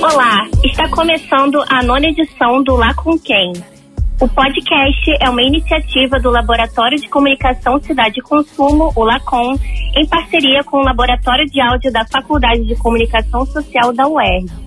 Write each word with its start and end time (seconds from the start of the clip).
Olá, 0.00 0.46
está 0.62 0.88
começando 0.88 1.64
a 1.68 1.82
nona 1.82 2.06
edição 2.06 2.62
do 2.62 2.76
Lá 2.76 2.94
com 2.94 3.18
Quem. 3.18 3.52
O 4.20 4.28
podcast 4.28 5.16
é 5.20 5.28
uma 5.28 5.42
iniciativa 5.42 6.20
do 6.20 6.30
Laboratório 6.30 6.96
de 7.00 7.08
Comunicação 7.08 7.80
Cidade 7.82 8.20
e 8.20 8.22
Consumo, 8.22 8.92
o 8.94 9.02
LACOM, 9.02 9.58
em 9.96 10.06
parceria 10.06 10.62
com 10.62 10.76
o 10.76 10.84
Laboratório 10.84 11.44
de 11.46 11.60
Áudio 11.60 11.92
da 11.92 12.06
Faculdade 12.06 12.64
de 12.64 12.76
Comunicação 12.76 13.44
Social 13.46 13.92
da 13.92 14.06
UERJ. 14.06 14.63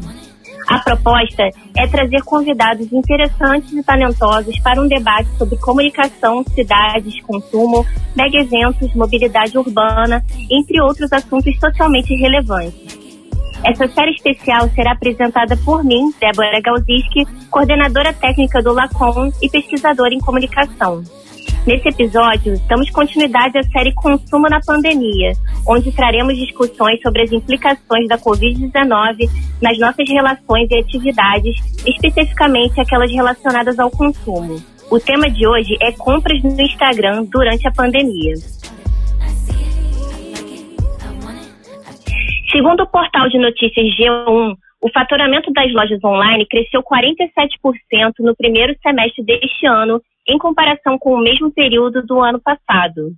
A 0.68 0.80
proposta 0.80 1.50
é 1.78 1.88
trazer 1.88 2.22
convidados 2.24 2.92
interessantes 2.92 3.72
e 3.72 3.82
talentosos 3.82 4.60
para 4.60 4.82
um 4.82 4.88
debate 4.88 5.30
sobre 5.38 5.58
comunicação, 5.58 6.44
cidades, 6.54 7.22
consumo, 7.22 7.86
mega 8.16 8.40
eventos, 8.40 8.94
mobilidade 8.94 9.58
urbana, 9.58 10.22
entre 10.52 10.82
outros 10.82 11.12
assuntos 11.14 11.58
socialmente 11.58 12.14
relevantes. 12.16 12.98
Essa 13.64 13.88
série 13.88 14.12
especial 14.12 14.70
será 14.70 14.92
apresentada 14.92 15.56
por 15.58 15.84
mim, 15.84 16.14
Débora 16.20 16.62
Galziski, 16.62 17.26
coordenadora 17.50 18.14
técnica 18.14 18.62
do 18.62 18.74
LACOM 18.74 19.32
e 19.42 19.50
pesquisadora 19.50 20.14
em 20.14 20.20
comunicação. 20.20 21.02
Nesse 21.66 21.90
episódio, 21.90 22.58
damos 22.68 22.90
continuidade 22.92 23.58
à 23.58 23.64
série 23.64 23.94
Consumo 23.94 24.48
na 24.50 24.60
Pandemia, 24.66 25.34
onde 25.68 25.92
traremos 25.92 26.36
discussões 26.38 27.02
sobre 27.02 27.24
as 27.24 27.32
implicações 27.32 28.08
da 28.08 28.18
Covid-19 28.18 29.30
nas 29.62 29.78
nossas 29.78 30.10
relações 30.10 30.70
e 30.72 30.80
atividades, 30.80 31.56
especificamente 31.86 32.80
aquelas 32.80 33.12
relacionadas 33.12 33.78
ao 33.80 33.92
consumo. 33.92 34.62
O 34.90 35.00
tema 35.00 35.30
de 35.30 35.46
hoje 35.46 35.76
é 35.82 35.92
compras 35.92 36.42
no 36.42 36.62
Instagram 36.62 37.26
durante 37.26 37.68
a 37.68 37.72
pandemia. 37.72 38.36
Segundo 42.50 42.84
o 42.84 42.88
portal 42.88 43.28
de 43.28 43.38
notícias 43.38 43.86
G1, 43.98 44.56
o 44.82 44.90
faturamento 44.92 45.52
das 45.52 45.72
lojas 45.74 46.04
online 46.04 46.46
cresceu 46.48 46.84
47% 46.84 48.14
no 48.20 48.36
primeiro 48.36 48.76
semestre 48.82 49.24
deste 49.24 49.66
ano, 49.66 50.02
em 50.28 50.38
comparação 50.38 50.98
com 51.00 51.14
o 51.14 51.20
mesmo 51.20 51.52
período 51.52 52.06
do 52.06 52.20
ano 52.20 52.40
passado. 52.40 53.14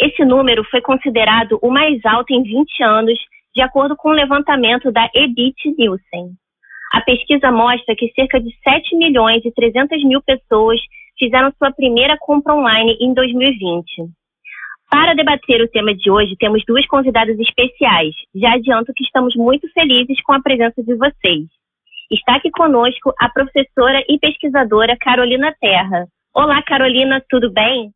Esse 0.00 0.24
número 0.24 0.64
foi 0.64 0.80
considerado 0.82 1.58
o 1.62 1.70
mais 1.70 2.04
alto 2.04 2.32
em 2.32 2.42
20 2.42 2.82
anos, 2.82 3.18
de 3.54 3.62
acordo 3.62 3.96
com 3.96 4.10
o 4.10 4.14
levantamento 4.14 4.90
da 4.90 5.08
Ebit 5.14 5.74
Nielsen. 5.78 6.32
A 6.92 7.00
pesquisa 7.00 7.50
mostra 7.50 7.94
que 7.96 8.12
cerca 8.14 8.40
de 8.40 8.50
7 8.62 8.96
milhões 8.96 9.44
e 9.44 9.52
300 9.52 10.04
mil 10.04 10.20
pessoas 10.22 10.80
fizeram 11.18 11.52
sua 11.58 11.72
primeira 11.72 12.16
compra 12.18 12.54
online 12.54 12.96
em 13.00 13.14
2020. 13.14 14.10
Para 14.94 15.12
debater 15.12 15.60
o 15.60 15.66
tema 15.66 15.92
de 15.92 16.08
hoje, 16.08 16.36
temos 16.38 16.62
duas 16.64 16.86
convidadas 16.86 17.36
especiais. 17.40 18.14
Já 18.32 18.54
adianto 18.54 18.92
que 18.94 19.02
estamos 19.02 19.34
muito 19.34 19.68
felizes 19.72 20.22
com 20.22 20.32
a 20.32 20.40
presença 20.40 20.80
de 20.84 20.94
vocês. 20.94 21.48
Está 22.12 22.36
aqui 22.36 22.48
conosco 22.52 23.12
a 23.18 23.28
professora 23.28 24.04
e 24.08 24.20
pesquisadora 24.20 24.96
Carolina 25.00 25.52
Terra. 25.60 26.06
Olá, 26.32 26.62
Carolina, 26.62 27.20
tudo 27.28 27.50
bem? 27.52 27.90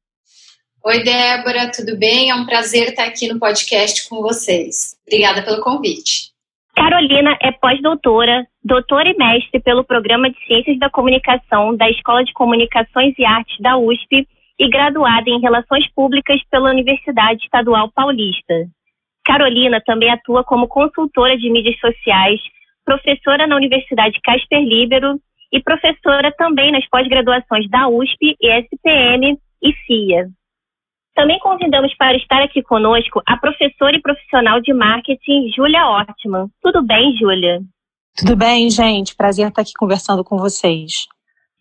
Oi, 0.85 1.05
Débora, 1.05 1.71
tudo 1.71 1.97
bem? 1.97 2.31
É 2.31 2.35
um 2.35 2.45
prazer 2.45 2.89
estar 2.89 3.05
aqui 3.05 3.29
no 3.29 3.39
podcast 3.39 4.09
com 4.09 4.21
vocês. 4.21 4.97
Obrigada 5.07 5.41
pelo 5.43 5.63
convite. 5.63 6.33
Carolina 6.75 7.39
é 7.41 7.53
pós-doutora, 7.53 8.45
doutora 8.65 9.09
e 9.09 9.17
mestre 9.17 9.61
pelo 9.61 9.85
Programa 9.85 10.29
de 10.29 10.47
Ciências 10.49 10.77
da 10.81 10.91
Comunicação 10.91 11.77
da 11.77 11.89
Escola 11.89 12.25
de 12.25 12.33
Comunicações 12.33 13.15
e 13.17 13.25
Artes 13.25 13.57
da 13.61 13.79
USP 13.79 14.27
e 14.59 14.69
graduada 14.69 15.31
em 15.31 15.41
Relações 15.41 15.87
Públicas 15.95 16.41
pela 16.51 16.71
Universidade 16.71 17.45
Estadual 17.45 17.91
Paulista. 17.95 18.67
Carolina 19.25 19.81
também 19.85 20.11
atua 20.11 20.43
como 20.43 20.67
consultora 20.67 21.37
de 21.37 21.51
mídias 21.51 21.79
sociais, 21.79 22.41
professora 22.85 23.47
na 23.47 23.57
Universidade 23.57 24.19
Casper 24.23 24.61
Libero 24.61 25.21
e 25.53 25.63
professora 25.63 26.33
também 26.37 26.73
nas 26.73 26.87
pós-graduações 26.89 27.69
da 27.69 27.89
USP, 27.89 28.37
ESPM 28.41 29.39
e 29.63 29.73
FIA. 29.87 30.29
Também 31.15 31.39
convidamos 31.41 31.95
para 31.97 32.17
estar 32.17 32.43
aqui 32.43 32.63
conosco 32.63 33.21
a 33.27 33.37
professora 33.37 33.97
e 33.97 34.01
profissional 34.01 34.61
de 34.61 34.73
marketing, 34.73 35.51
Júlia 35.55 35.87
Ortman. 35.87 36.47
Tudo 36.63 36.83
bem, 36.83 37.17
Júlia? 37.17 37.61
Tudo 38.17 38.37
bem, 38.37 38.71
gente. 38.71 39.17
Prazer 39.17 39.49
estar 39.49 39.63
aqui 39.63 39.73
conversando 39.79 40.25
com 40.25 40.39
vocês. 40.39 40.93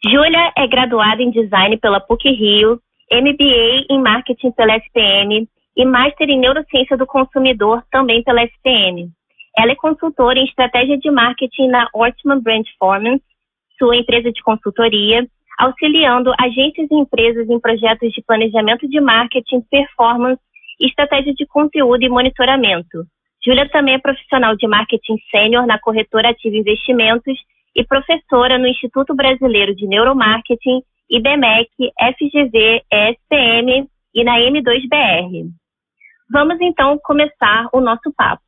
Júlia 0.03 0.53
é 0.55 0.67
graduada 0.67 1.21
em 1.21 1.31
design 1.31 1.75
pela 1.77 1.99
PUC 1.99 2.29
Rio 2.29 2.79
MBA 3.11 3.85
em 3.89 4.01
Marketing 4.01 4.51
pela 4.51 4.75
SPM 4.77 5.47
e 5.75 5.85
Master 5.85 6.29
em 6.29 6.39
Neurociência 6.39 6.97
do 6.97 7.05
Consumidor 7.05 7.83
também 7.91 8.23
pela 8.23 8.43
SPM. 8.43 9.09
Ela 9.57 9.71
é 9.71 9.75
consultora 9.75 10.37
em 10.37 10.45
estratégia 10.45 10.97
de 10.97 11.09
marketing 11.09 11.67
na 11.67 11.87
Ortman 11.93 12.41
Brand 12.41 12.65
Performance, 12.65 13.23
sua 13.77 13.95
empresa 13.95 14.31
de 14.31 14.41
consultoria, 14.43 15.25
auxiliando 15.57 16.31
agências 16.39 16.87
e 16.91 16.95
empresas 16.95 17.49
em 17.49 17.59
projetos 17.59 18.11
de 18.11 18.21
planejamento 18.21 18.87
de 18.87 18.99
marketing, 18.99 19.61
performance, 19.61 20.41
estratégia 20.79 21.33
de 21.33 21.45
conteúdo 21.47 22.03
e 22.03 22.09
monitoramento. 22.09 23.05
Júlia 23.43 23.67
também 23.69 23.95
é 23.95 23.99
profissional 23.99 24.55
de 24.55 24.67
marketing 24.67 25.17
sênior 25.31 25.65
na 25.65 25.79
corretora 25.79 26.29
Ativa 26.29 26.55
Investimentos 26.55 27.37
e 27.75 27.83
professora 27.83 28.57
no 28.57 28.67
Instituto 28.67 29.15
Brasileiro 29.15 29.75
de 29.75 29.87
Neuromarketing 29.87 30.81
IBMEC, 31.09 31.69
FGV, 31.99 32.83
ESPM 32.91 33.87
e 34.13 34.23
na 34.23 34.39
M2BR. 34.39 35.49
Vamos 36.29 36.57
então 36.59 36.99
começar 37.03 37.69
o 37.71 37.79
nosso 37.79 38.13
papo. 38.15 38.43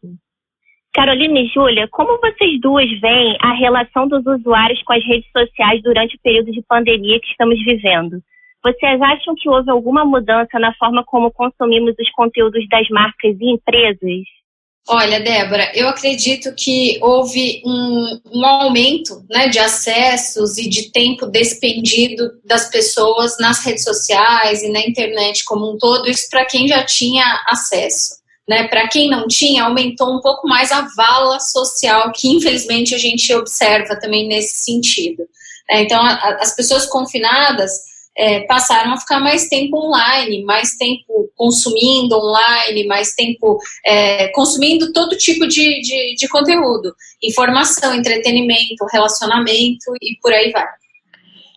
Carolina 0.93 1.39
e 1.39 1.47
Júlia, 1.47 1.87
como 1.89 2.19
vocês 2.19 2.59
duas 2.59 2.89
veem 2.99 3.37
a 3.41 3.53
relação 3.53 4.07
dos 4.07 4.25
usuários 4.25 4.81
com 4.83 4.93
as 4.93 5.05
redes 5.05 5.29
sociais 5.31 5.81
durante 5.83 6.15
o 6.15 6.19
período 6.21 6.51
de 6.51 6.61
pandemia 6.67 7.19
que 7.19 7.27
estamos 7.27 7.57
vivendo? 7.63 8.21
Vocês 8.61 9.01
acham 9.01 9.35
que 9.35 9.47
houve 9.47 9.69
alguma 9.69 10.03
mudança 10.03 10.59
na 10.59 10.73
forma 10.73 11.03
como 11.05 11.31
consumimos 11.31 11.95
os 11.97 12.11
conteúdos 12.11 12.67
das 12.67 12.89
marcas 12.89 13.37
e 13.39 13.53
empresas? 13.53 14.38
Olha, 14.87 15.19
Débora, 15.19 15.71
eu 15.75 15.87
acredito 15.87 16.53
que 16.55 16.97
houve 17.01 17.61
um, 17.63 18.19
um, 18.33 18.45
aumento 18.45 19.23
né, 19.29 19.47
de 19.47 19.59
acessos 19.59 20.57
e 20.57 20.67
de 20.67 20.91
tempo 20.91 21.27
despendido 21.27 22.31
das 22.43 22.69
pessoas 22.69 23.37
nas 23.37 23.63
redes 23.63 23.83
sociais 23.83 24.63
e 24.63 24.69
na 24.69 24.79
internet 24.79 25.43
como 25.45 25.71
um 25.71 25.77
todo, 25.77 26.09
isso 26.09 26.27
para 26.29 26.45
quem 26.45 26.67
já 26.67 26.83
tinha 26.83 27.23
acesso. 27.47 28.15
Né? 28.47 28.67
Para 28.67 28.87
quem 28.87 29.07
não 29.07 29.27
tinha, 29.27 29.65
aumentou 29.65 30.11
um 30.11 30.21
pouco 30.21 30.47
mais 30.47 30.71
a 30.71 30.87
vala 30.95 31.39
social, 31.39 32.11
que 32.11 32.27
infelizmente 32.27 32.95
a 32.95 32.97
gente 32.97 33.31
observa 33.35 33.95
também 33.99 34.27
nesse 34.27 34.63
sentido. 34.63 35.23
É, 35.69 35.83
então, 35.83 36.03
as 36.03 36.55
pessoas 36.55 36.87
confinadas 36.87 37.88
é, 38.19 38.41
passaram 38.41 38.93
a 38.93 38.97
ficar 38.97 39.19
mais 39.21 39.47
tempo 39.47 39.77
online, 39.77 40.43
mais 40.43 40.75
tempo 40.75 41.31
consumindo 41.37 42.17
online, 42.17 42.85
mais 42.85 43.13
tempo 43.15 43.57
é, 43.85 44.27
consumindo 44.29 44.91
todo 44.91 45.17
tipo 45.17 45.47
de, 45.47 45.79
de, 45.79 46.15
de 46.15 46.27
conteúdo, 46.27 46.93
informação, 47.23 47.95
entretenimento, 47.95 48.85
relacionamento 48.91 49.93
e 50.01 50.17
por 50.21 50.33
aí 50.33 50.51
vai. 50.51 50.67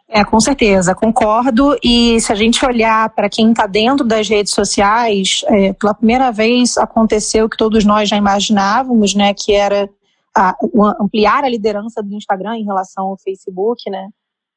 É, 0.09 0.25
com 0.25 0.39
certeza, 0.39 0.95
concordo. 0.95 1.77
E 1.83 2.21
se 2.21 2.31
a 2.31 2.35
gente 2.35 2.65
olhar 2.65 3.09
para 3.11 3.31
quem 3.31 3.51
está 3.51 3.67
dentro 3.67 4.07
das 4.07 4.29
redes 4.29 4.53
sociais, 4.53 5.41
é, 5.47 5.73
pela 5.73 5.95
primeira 5.95 6.31
vez 6.31 6.77
aconteceu 6.77 7.47
o 7.47 7.49
que 7.49 7.57
todos 7.57 7.85
nós 7.85 8.09
já 8.09 8.17
imaginávamos, 8.17 9.15
né, 9.15 9.35
que 9.35 9.53
era 9.53 9.89
a, 10.37 10.55
ampliar 11.01 11.45
a 11.45 11.49
liderança 11.49 12.03
do 12.03 12.15
Instagram 12.15 12.57
em 12.59 12.65
relação 12.65 13.07
ao 13.07 13.19
Facebook, 13.19 13.91
né? 13.91 14.09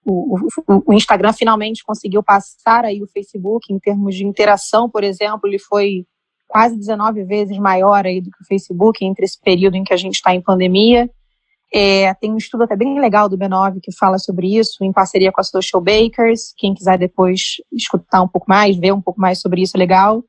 O, 0.06 0.38
o, 0.88 0.94
Instagram 0.94 1.34
finalmente 1.34 1.84
conseguiu 1.84 2.22
passar 2.22 2.86
aí 2.86 3.02
o 3.02 3.08
Facebook 3.08 3.74
em 3.74 3.80
termos 3.80 4.16
de 4.16 4.26
interação, 4.26 4.90
por 4.90 5.04
exemplo, 5.04 5.42
ele 5.46 5.58
foi 5.58 6.06
quase 6.48 6.78
19 6.78 7.24
vezes 7.24 7.58
maior 7.58 8.06
aí 8.06 8.22
do 8.22 8.30
que 8.30 8.44
o 8.44 8.48
Facebook 8.48 9.04
entre 9.04 9.26
esse 9.26 9.40
período 9.42 9.76
em 9.76 9.84
que 9.84 9.94
a 9.94 9.98
gente 9.98 10.16
está 10.16 10.34
em 10.34 10.42
pandemia. 10.42 11.10
É, 11.74 12.14
tem 12.14 12.32
um 12.32 12.38
estudo 12.38 12.64
até 12.64 12.76
bem 12.76 13.00
legal 13.00 13.28
do 13.28 13.38
B9 13.38 13.80
que 13.82 13.92
fala 13.98 14.18
sobre 14.20 14.56
isso, 14.56 14.84
em 14.84 14.94
parceria 14.94 15.32
com 15.32 15.42
a 15.42 15.44
Social 15.44 15.82
Bakers. 15.82 16.54
Quem 16.56 16.74
quiser 16.74 16.98
depois 16.98 17.56
escutar 17.74 18.22
um 18.22 18.28
pouco 18.28 18.48
mais, 18.48 18.78
ver 18.78 18.94
um 18.94 19.02
pouco 19.02 19.20
mais 19.20 19.42
sobre 19.42 19.62
isso, 19.62 19.76
é 19.76 19.80
legal. 19.80 20.24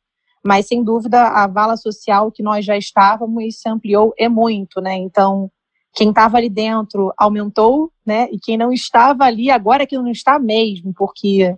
Mas, 0.44 0.66
sem 0.66 0.82
dúvida, 0.82 1.22
a 1.22 1.46
vala 1.46 1.76
social 1.76 2.30
que 2.30 2.42
nós 2.42 2.64
já 2.64 2.76
estávamos 2.76 3.60
se 3.60 3.68
ampliou 3.68 4.14
é 4.16 4.28
muito, 4.28 4.80
né? 4.80 4.94
Então, 4.94 5.50
quem 5.96 6.10
estava 6.10 6.37
ali 6.37 6.50
dentro 6.50 7.12
aumentou, 7.16 7.90
né? 8.06 8.28
E 8.31 8.38
quem 8.38 8.58
não 8.58 8.70
estava 8.70 9.25
ali 9.25 9.50
agora 9.50 9.82
é 9.82 9.87
que 9.87 9.96
não 9.96 10.10
está 10.10 10.38
mesmo, 10.38 10.93
porque 10.94 11.56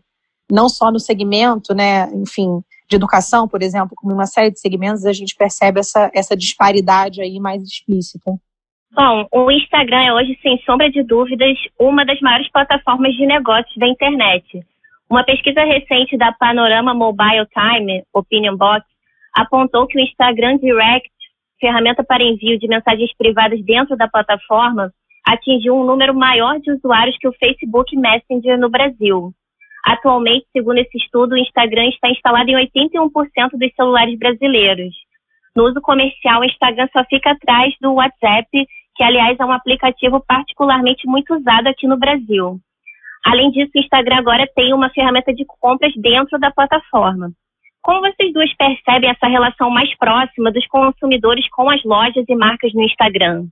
não 0.50 0.69
só 0.69 0.93
no 0.93 1.00
segmento, 1.00 1.75
né? 1.75 2.08
Enfim, 2.14 2.62
de 2.88 2.96
educação, 2.96 3.49
por 3.49 3.62
exemplo, 3.62 3.96
como 3.96 4.14
uma 4.14 4.26
série 4.26 4.52
de 4.52 4.61
segmentos, 4.61 5.05
a 5.05 5.12
gente 5.12 5.35
percebe 5.35 5.81
essa, 5.81 6.08
essa 6.14 6.37
disparidade 6.37 7.20
aí 7.20 7.40
mais 7.40 7.62
explícita. 7.64 8.31
Bom, 8.93 9.26
o 9.32 9.50
Instagram 9.50 10.02
é 10.05 10.14
hoje, 10.14 10.38
sem 10.41 10.56
sombra 10.64 10.88
de 10.91 11.02
dúvidas, 11.02 11.58
uma 11.79 12.06
das 12.06 12.20
maiores 12.20 12.50
plataformas 12.50 13.12
de 13.14 13.26
negócios 13.26 13.76
da 13.76 13.88
internet. 13.88 14.64
Uma 15.11 15.25
pesquisa 15.25 15.62
recente 15.64 16.17
da 16.17 16.32
Panorama 16.32 16.94
Mobile 16.94 17.46
Time, 17.52 18.05
Opinion 18.14 18.56
Box, 18.56 18.87
apontou 19.34 19.87
que 19.87 19.99
o 19.99 20.00
Instagram 20.00 20.58
Direct, 20.58 21.11
ferramenta 21.60 22.05
para 22.05 22.22
envio 22.22 22.58
de 22.58 22.69
mensagens 22.69 23.10
privadas 23.16 23.62
dentro 23.64 23.96
da 23.96 24.08
plataforma, 24.08 24.93
atingiu 25.26 25.76
um 25.76 25.84
número 25.84 26.14
maior 26.14 26.58
de 26.60 26.72
usuários 26.72 27.16
que 27.19 27.28
o 27.28 27.32
Facebook 27.32 27.96
Messenger 27.96 28.58
no 28.58 28.70
Brasil. 28.70 29.32
Atualmente, 29.84 30.46
segundo 30.52 30.78
esse 30.78 30.99
estudo, 30.99 31.32
o 31.32 31.38
Instagram 31.38 31.88
está 31.88 32.10
instalado 32.10 32.50
em 32.50 32.55
81% 32.55 33.10
dos 33.52 33.75
celulares 33.75 34.19
brasileiros. 34.19 34.94
No 35.55 35.64
uso 35.64 35.81
comercial, 35.81 36.40
o 36.40 36.44
Instagram 36.44 36.88
só 36.93 37.05
fica 37.05 37.31
atrás 37.31 37.75
do 37.81 37.94
WhatsApp, 37.94 38.49
que, 38.96 39.02
aliás, 39.02 39.38
é 39.38 39.44
um 39.44 39.52
aplicativo 39.52 40.22
particularmente 40.26 41.06
muito 41.06 41.34
usado 41.34 41.69
aqui 41.69 41.87
no 41.87 41.96
Brasil. 41.96 42.58
Além 43.25 43.50
disso, 43.50 43.72
o 43.75 43.81
Instagram 43.81 44.19
agora 44.19 44.49
tem 44.55 44.72
uma 44.72 44.90
ferramenta 44.90 45.32
de 45.34 45.44
compras 45.44 45.93
dentro 45.96 46.38
da 46.38 46.50
plataforma. 46.50 47.32
Como 47.82 48.00
vocês 48.00 48.32
duas 48.32 48.54
percebem 48.56 49.10
essa 49.10 49.26
relação 49.26 49.70
mais 49.70 49.96
próxima 49.96 50.52
dos 50.52 50.66
consumidores 50.66 51.48
com 51.50 51.70
as 51.70 51.82
lojas 51.84 52.25
e 52.28 52.34
marcas 52.34 52.72
no 52.75 52.82
Instagram? 52.82 53.46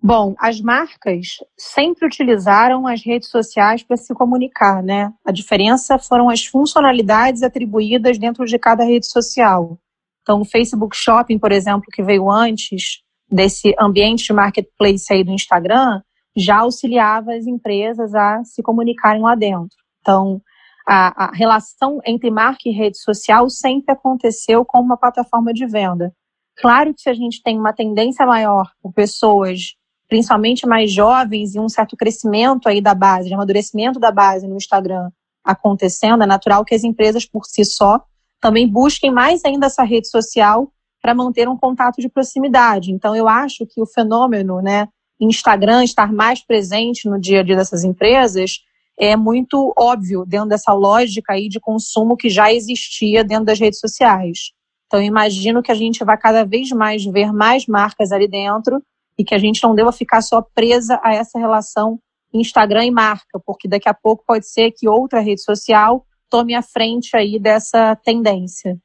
Bom, 0.00 0.34
as 0.38 0.60
marcas 0.60 1.38
sempre 1.56 2.06
utilizaram 2.06 2.86
as 2.86 3.04
redes 3.04 3.30
sociais 3.30 3.82
para 3.82 3.96
se 3.96 4.14
comunicar, 4.14 4.80
né? 4.80 5.12
A 5.26 5.32
diferença 5.32 5.98
foram 5.98 6.30
as 6.30 6.44
funcionalidades 6.44 7.42
atribuídas 7.42 8.16
dentro 8.16 8.44
de 8.44 8.58
cada 8.60 8.84
rede 8.84 9.10
social. 9.10 9.76
Então, 10.22 10.40
o 10.40 10.44
Facebook 10.44 10.94
Shopping, 10.94 11.38
por 11.38 11.50
exemplo, 11.50 11.88
que 11.92 12.02
veio 12.02 12.30
antes 12.30 13.02
desse 13.28 13.74
ambiente 13.80 14.24
de 14.26 14.32
marketplace 14.32 15.12
aí 15.12 15.24
do 15.24 15.32
Instagram, 15.32 16.00
já 16.36 16.58
auxiliava 16.58 17.32
as 17.32 17.46
empresas 17.46 18.14
a 18.14 18.44
se 18.44 18.62
comunicarem 18.62 19.22
lá 19.22 19.34
dentro. 19.34 19.76
Então, 20.00 20.40
a, 20.88 21.26
a 21.26 21.32
relação 21.32 22.00
entre 22.06 22.30
marca 22.30 22.62
e 22.64 22.72
rede 22.72 22.98
social 22.98 23.50
sempre 23.50 23.92
aconteceu 23.92 24.64
como 24.64 24.86
uma 24.86 24.96
plataforma 24.96 25.52
de 25.52 25.66
venda. 25.66 26.14
Claro 26.56 26.94
que 26.94 27.02
se 27.02 27.10
a 27.10 27.14
gente 27.14 27.42
tem 27.42 27.58
uma 27.58 27.74
tendência 27.74 28.24
maior 28.24 28.70
por 28.80 28.94
pessoas, 28.94 29.74
principalmente 30.08 30.66
mais 30.66 30.90
jovens, 30.90 31.54
e 31.54 31.60
um 31.60 31.68
certo 31.68 31.94
crescimento 31.94 32.68
aí 32.70 32.80
da 32.80 32.94
base, 32.94 33.28
de 33.28 33.34
amadurecimento 33.34 34.00
da 34.00 34.10
base 34.10 34.48
no 34.48 34.56
Instagram 34.56 35.10
acontecendo, 35.44 36.22
é 36.22 36.26
natural 36.26 36.64
que 36.64 36.74
as 36.74 36.84
empresas 36.84 37.26
por 37.26 37.44
si 37.44 37.66
só 37.66 38.02
também 38.40 38.66
busquem 38.66 39.10
mais 39.10 39.44
ainda 39.44 39.66
essa 39.66 39.82
rede 39.82 40.08
social 40.08 40.72
para 41.02 41.14
manter 41.14 41.48
um 41.48 41.56
contato 41.56 42.00
de 42.00 42.08
proximidade. 42.08 42.92
Então, 42.92 43.14
eu 43.14 43.28
acho 43.28 43.66
que 43.66 43.80
o 43.80 43.86
fenômeno, 43.86 44.62
né, 44.62 44.88
Instagram 45.20 45.84
estar 45.84 46.12
mais 46.12 46.44
presente 46.44 47.08
no 47.08 47.20
dia 47.20 47.40
a 47.40 47.42
dia 47.42 47.56
dessas 47.56 47.84
empresas 47.84 48.60
é 48.98 49.16
muito 49.16 49.72
óbvio 49.78 50.24
dentro 50.26 50.48
dessa 50.48 50.72
lógica 50.72 51.34
aí 51.34 51.48
de 51.48 51.60
consumo 51.60 52.16
que 52.16 52.28
já 52.28 52.52
existia 52.52 53.22
dentro 53.22 53.44
das 53.44 53.60
redes 53.60 53.78
sociais. 53.78 54.50
Então, 54.86 55.00
imagino 55.00 55.62
que 55.62 55.70
a 55.70 55.74
gente 55.74 56.02
vai 56.02 56.18
cada 56.18 56.44
vez 56.44 56.70
mais 56.70 57.04
ver 57.04 57.32
mais 57.32 57.66
marcas 57.66 58.10
ali 58.10 58.26
dentro 58.26 58.82
e 59.16 59.24
que 59.24 59.34
a 59.34 59.38
gente 59.38 59.62
não 59.62 59.74
deva 59.74 59.92
ficar 59.92 60.20
só 60.20 60.42
presa 60.54 61.00
a 61.02 61.14
essa 61.14 61.38
relação 61.38 62.00
Instagram 62.32 62.86
e 62.86 62.90
marca, 62.90 63.40
porque 63.44 63.68
daqui 63.68 63.88
a 63.88 63.94
pouco 63.94 64.24
pode 64.26 64.48
ser 64.48 64.72
que 64.72 64.88
outra 64.88 65.20
rede 65.20 65.42
social 65.42 66.04
tome 66.28 66.54
a 66.54 66.62
frente 66.62 67.16
aí 67.16 67.38
dessa 67.38 67.96
tendência. 67.96 68.78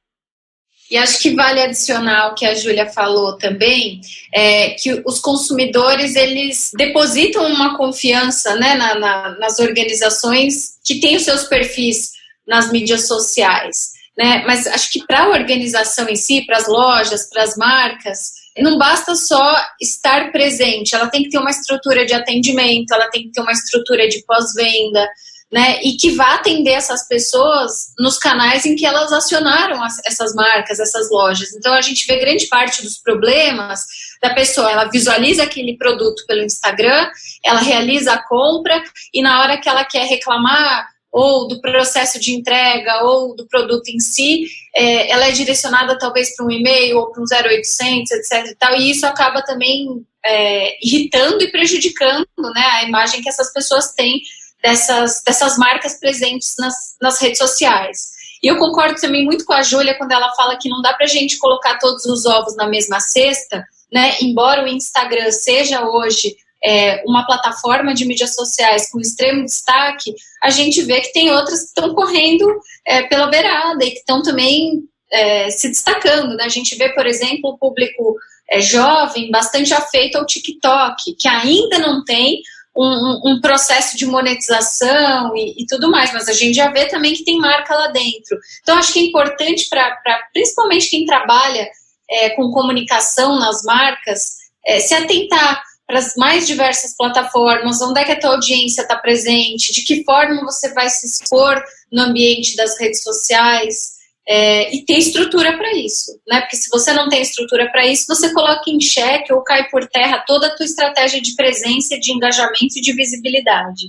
E 0.94 0.98
acho 0.98 1.18
que 1.18 1.34
vale 1.34 1.60
adicionar 1.60 2.28
o 2.28 2.36
que 2.36 2.46
a 2.46 2.54
Júlia 2.54 2.86
falou 2.86 3.36
também, 3.36 4.00
é, 4.32 4.76
que 4.76 5.02
os 5.08 5.18
consumidores 5.20 6.16
eles 6.16 6.70
depositam 6.78 7.48
uma 7.48 7.76
confiança 7.76 8.56
né, 8.58 8.76
na, 8.76 9.00
na, 9.00 9.40
nas 9.40 9.58
organizações 9.58 10.78
que 10.86 11.00
têm 11.00 11.16
os 11.16 11.24
seus 11.24 11.46
perfis 11.46 12.12
nas 12.48 12.72
mídias 12.72 13.08
sociais. 13.08 13.94
Né? 14.16 14.44
Mas 14.46 14.68
acho 14.68 14.92
que 14.92 15.04
para 15.08 15.24
a 15.24 15.30
organização 15.30 16.08
em 16.08 16.16
si, 16.16 16.46
para 16.46 16.58
as 16.58 16.68
lojas, 16.68 17.28
para 17.28 17.42
as 17.42 17.58
marcas, 17.58 18.44
não 18.60 18.78
basta 18.78 19.16
só 19.16 19.60
estar 19.82 20.32
presente, 20.32 20.94
ela 20.94 21.10
tem 21.10 21.24
que 21.24 21.30
ter 21.30 21.40
uma 21.40 21.50
estrutura 21.50 22.06
de 22.06 22.14
atendimento, 22.14 22.94
ela 22.94 23.10
tem 23.10 23.24
que 23.24 23.32
ter 23.32 23.42
uma 23.42 23.52
estrutura 23.52 24.08
de 24.08 24.24
pós-venda, 24.28 25.10
né, 25.54 25.80
e 25.84 25.96
que 25.98 26.10
vá 26.10 26.34
atender 26.34 26.72
essas 26.72 27.08
pessoas 27.08 27.94
nos 28.00 28.18
canais 28.18 28.66
em 28.66 28.76
que 28.76 28.88
elas 28.88 29.14
acionaram 29.14 29.84
as, 29.84 30.00
essas 30.04 30.34
marcas, 30.34 30.80
essas 30.80 31.12
lojas. 31.12 31.54
Então 31.54 31.72
a 31.76 31.82
gente 31.82 32.08
vê 32.08 32.18
grande 32.18 32.48
parte 32.48 32.82
dos 32.82 32.98
problemas 32.98 33.82
da 34.20 34.34
pessoa, 34.34 34.72
ela 34.72 34.86
visualiza 34.86 35.44
aquele 35.44 35.78
produto 35.78 36.26
pelo 36.28 36.42
Instagram, 36.42 37.08
ela 37.46 37.60
realiza 37.60 38.14
a 38.14 38.28
compra 38.28 38.84
e 39.14 39.22
na 39.22 39.42
hora 39.42 39.60
que 39.60 39.70
ela 39.70 39.86
quer 39.86 40.08
reclamar 40.08 40.88
ou 41.12 41.48
do 41.48 41.62
processo 41.62 42.20
de 42.20 42.34
entrega 42.34 43.04
ou 43.04 43.36
do 43.36 43.46
produto 43.46 43.88
em 43.90 44.00
si, 44.00 44.46
é, 44.76 45.12
ela 45.12 45.28
é 45.28 45.32
direcionada 45.32 46.00
talvez 46.00 46.36
para 46.36 46.48
um 46.48 46.50
e-mail 46.50 46.98
ou 46.98 47.12
para 47.12 47.22
um 47.22 47.26
0800, 47.26 48.10
etc. 48.10 48.48
E, 48.48 48.56
tal, 48.56 48.76
e 48.76 48.90
isso 48.90 49.06
acaba 49.06 49.44
também 49.44 50.04
é, 50.26 50.84
irritando 50.84 51.44
e 51.44 51.52
prejudicando 51.52 52.26
né, 52.56 52.66
a 52.72 52.84
imagem 52.86 53.22
que 53.22 53.30
essas 53.30 53.54
pessoas 53.54 53.94
têm 53.94 54.20
dessas, 54.64 55.22
dessas 55.24 55.58
marcas 55.58 56.00
presentes 56.00 56.56
nas, 56.58 56.74
nas 57.02 57.22
redes 57.22 57.38
sociais. 57.38 58.14
E 58.42 58.48
eu 58.48 58.58
concordo 58.58 59.00
também 59.00 59.26
muito 59.26 59.46
com 59.46 59.54
a 59.54 59.62
Júlia 59.62 59.98
quando 59.98 60.14
ela 60.14 60.34
fala 60.36 60.58
que 60.58 60.70
não 60.70 60.82
dá 60.82 60.94
para 60.94 61.06
a 61.06 61.10
gente 61.10 61.38
colocar 61.38 61.78
todos 61.78 62.06
os 62.06 62.26
ovos 62.26 62.56
na 62.56 62.68
mesma 62.68 63.00
cesta, 63.00 63.64
né? 63.92 64.16
Embora 64.22 64.64
o 64.64 64.68
Instagram 64.68 65.32
seja 65.32 65.86
hoje 65.86 66.36
é, 66.64 67.04
uma 67.06 67.26
plataforma 67.26 67.94
de 67.94 68.06
mídias 68.06 68.34
sociais 68.34 68.90
com 68.90 69.00
extremo 69.00 69.44
destaque, 69.44 70.16
a 70.42 70.50
gente 70.50 70.82
vê 70.82 71.02
que 71.02 71.14
tem 71.14 71.30
outras 71.30 71.60
que 71.60 71.66
estão 71.68 71.94
correndo 71.94 72.46
é, 72.86 73.04
pela 73.04 73.28
beirada 73.28 73.84
e 73.84 73.92
que 73.92 74.00
estão 74.00 74.22
também 74.22 74.84
é, 75.12 75.50
se 75.50 75.68
destacando. 75.68 76.36
Né? 76.36 76.46
A 76.46 76.50
gente 76.50 76.76
vê, 76.76 76.90
por 76.94 77.06
exemplo, 77.06 77.52
o 77.52 77.58
público 77.58 78.16
é, 78.50 78.62
jovem 78.62 79.30
bastante 79.30 79.74
afeito 79.74 80.18
ao 80.18 80.26
TikTok, 80.26 81.16
que 81.18 81.28
ainda 81.28 81.80
não 81.80 82.04
tem 82.04 82.42
um, 82.76 83.34
um, 83.34 83.42
processo 83.42 83.96
de 83.98 84.06
monetização 84.06 85.36
e, 85.36 85.62
e, 85.62 85.66
tudo 85.68 85.92
mais, 85.92 86.12
mas 86.12 86.28
a 86.28 86.34
gente 86.34 86.56
já 86.56 86.72
vê 86.72 86.88
também 86.88 87.14
que 87.14 87.24
tem 87.24 87.38
marca 87.38 87.76
lá 87.76 87.88
dentro. 87.88 88.38
Então, 88.62 88.78
acho 88.78 88.92
que 88.92 89.00
é 89.00 89.04
importante 89.04 89.68
para 89.70 90.20
principalmente 90.34 90.90
quem 90.90 91.06
trabalha 91.06 91.70
é, 92.10 92.30
com 92.32 92.52
comunicação 92.52 93.38
nas 93.38 93.64
marcas 93.64 94.38
é, 94.66 94.80
se 94.80 94.94
atentar 94.94 95.62
para 95.86 96.00
as 96.00 96.16
mais 96.16 96.48
diversas 96.48 96.96
plataformas, 96.96 97.82
onde 97.82 98.00
é 98.00 98.06
que 98.06 98.14
a 98.14 98.20
tua 98.20 98.32
audiência 98.32 98.82
está 98.82 98.96
presente, 98.96 99.74
de 99.74 99.84
que 99.84 100.04
forma 100.04 100.44
você 100.44 100.74
vai 100.74 100.90
se 100.90 101.06
expor 101.06 101.62
no 101.92 102.04
ambiente 102.04 102.56
das 102.56 102.80
redes 102.80 103.04
sociais 103.04 104.03
é, 104.28 104.74
e 104.74 104.86
ter 104.86 104.98
estrutura 104.98 105.58
para 105.58 105.76
isso, 105.76 106.12
né? 106.28 106.42
Porque 106.42 106.56
se 106.56 106.70
você 106.70 106.94
não 106.94 107.10
tem 107.10 107.22
estrutura 107.22 107.70
para 107.70 107.86
isso, 107.86 108.06
você 108.08 108.34
coloca 108.34 108.70
em 108.70 108.80
xeque 108.80 109.34
ou 109.34 109.44
cai 109.44 109.68
por 109.70 109.86
terra 109.88 110.24
toda 110.26 110.48
a 110.48 110.56
tua 110.56 110.66
estratégia 110.66 111.22
de 111.22 111.36
presença, 111.36 112.00
de 112.00 112.14
engajamento 112.14 112.78
e 112.78 112.82
de 112.82 112.94
visibilidade. 112.94 113.88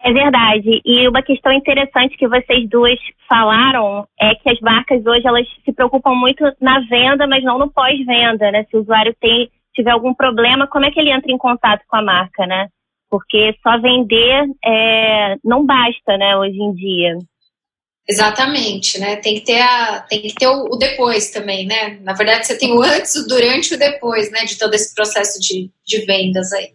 É 0.00 0.12
verdade. 0.12 0.80
E 0.84 1.08
uma 1.08 1.22
questão 1.22 1.52
interessante 1.52 2.16
que 2.16 2.28
vocês 2.28 2.68
duas 2.68 2.98
falaram 3.28 4.06
é 4.20 4.34
que 4.34 4.48
as 4.48 4.60
marcas 4.60 5.04
hoje 5.04 5.26
elas 5.26 5.46
se 5.64 5.72
preocupam 5.72 6.14
muito 6.14 6.44
na 6.60 6.80
venda, 6.80 7.26
mas 7.26 7.42
não 7.42 7.58
no 7.58 7.70
pós-venda, 7.70 8.50
né? 8.52 8.64
Se 8.70 8.76
o 8.76 8.80
usuário 8.80 9.14
tem, 9.20 9.50
tiver 9.74 9.90
algum 9.90 10.14
problema, 10.14 10.68
como 10.68 10.84
é 10.84 10.90
que 10.90 11.00
ele 11.00 11.10
entra 11.10 11.32
em 11.32 11.38
contato 11.38 11.82
com 11.88 11.96
a 11.96 12.02
marca, 12.02 12.46
né? 12.46 12.68
Porque 13.10 13.56
só 13.62 13.80
vender 13.80 14.46
é, 14.64 15.36
não 15.42 15.64
basta, 15.64 16.16
né, 16.18 16.36
hoje 16.36 16.60
em 16.60 16.74
dia. 16.74 17.18
Exatamente, 18.08 18.98
né? 18.98 19.16
Tem 19.16 19.34
que 19.34 19.42
ter, 19.42 19.60
a, 19.60 20.00
tem 20.00 20.22
que 20.22 20.34
ter 20.34 20.46
o, 20.46 20.64
o, 20.72 20.76
depois 20.78 21.30
também, 21.30 21.66
né? 21.66 21.98
Na 22.02 22.14
verdade, 22.14 22.46
você 22.46 22.56
tem 22.56 22.72
o 22.72 22.82
antes, 22.82 23.14
o 23.16 23.28
durante 23.28 23.72
e 23.72 23.76
o 23.76 23.78
depois, 23.78 24.30
né? 24.30 24.46
De 24.46 24.56
todo 24.56 24.72
esse 24.72 24.94
processo 24.94 25.38
de, 25.38 25.70
de 25.84 26.06
vendas 26.06 26.50
aí. 26.54 26.72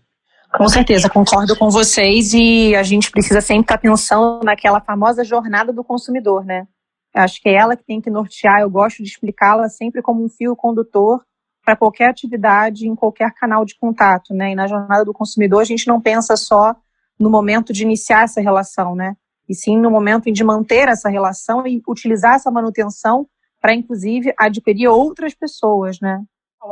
Com 0.55 0.67
certeza, 0.67 1.09
concordo 1.09 1.57
com 1.57 1.71
vocês 1.71 2.31
e 2.35 2.75
a 2.75 2.83
gente 2.83 3.09
precisa 3.09 3.41
sempre 3.41 3.63
estar 3.63 3.79
pensando 3.79 4.43
naquela 4.43 4.79
famosa 4.79 5.23
jornada 5.23 5.73
do 5.73 5.83
consumidor, 5.83 6.45
né? 6.45 6.67
Acho 7.15 7.41
que 7.41 7.49
é 7.49 7.55
ela 7.55 7.75
que 7.75 7.83
tem 7.83 7.99
que 7.99 8.11
nortear, 8.11 8.61
eu 8.61 8.69
gosto 8.69 9.01
de 9.01 9.09
explicá-la 9.09 9.67
sempre 9.69 10.03
como 10.03 10.23
um 10.23 10.29
fio 10.29 10.55
condutor 10.55 11.23
para 11.65 11.75
qualquer 11.75 12.09
atividade 12.09 12.87
em 12.87 12.95
qualquer 12.95 13.33
canal 13.33 13.65
de 13.65 13.75
contato, 13.75 14.35
né? 14.35 14.51
E 14.51 14.55
na 14.55 14.67
jornada 14.67 15.03
do 15.03 15.13
consumidor 15.13 15.61
a 15.61 15.65
gente 15.65 15.87
não 15.87 15.99
pensa 15.99 16.37
só 16.37 16.75
no 17.19 17.31
momento 17.31 17.73
de 17.73 17.81
iniciar 17.81 18.23
essa 18.23 18.39
relação, 18.39 18.95
né? 18.95 19.15
E 19.47 19.53
sim 19.53 19.77
no 19.77 19.91
momento 19.91 20.31
de 20.31 20.43
manter 20.43 20.87
essa 20.87 21.09
relação 21.09 21.65
e 21.67 21.81
utilizar 21.87 22.35
essa 22.35 22.51
manutenção 22.51 23.27
para, 23.61 23.73
inclusive, 23.73 24.33
adquirir 24.37 24.87
outras 24.87 25.33
pessoas, 25.33 25.99
né? 26.01 26.21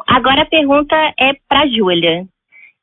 Agora 0.07 0.43
a 0.43 0.45
pergunta 0.45 0.95
é 1.19 1.33
para 1.47 1.67
Júlia. 1.67 2.25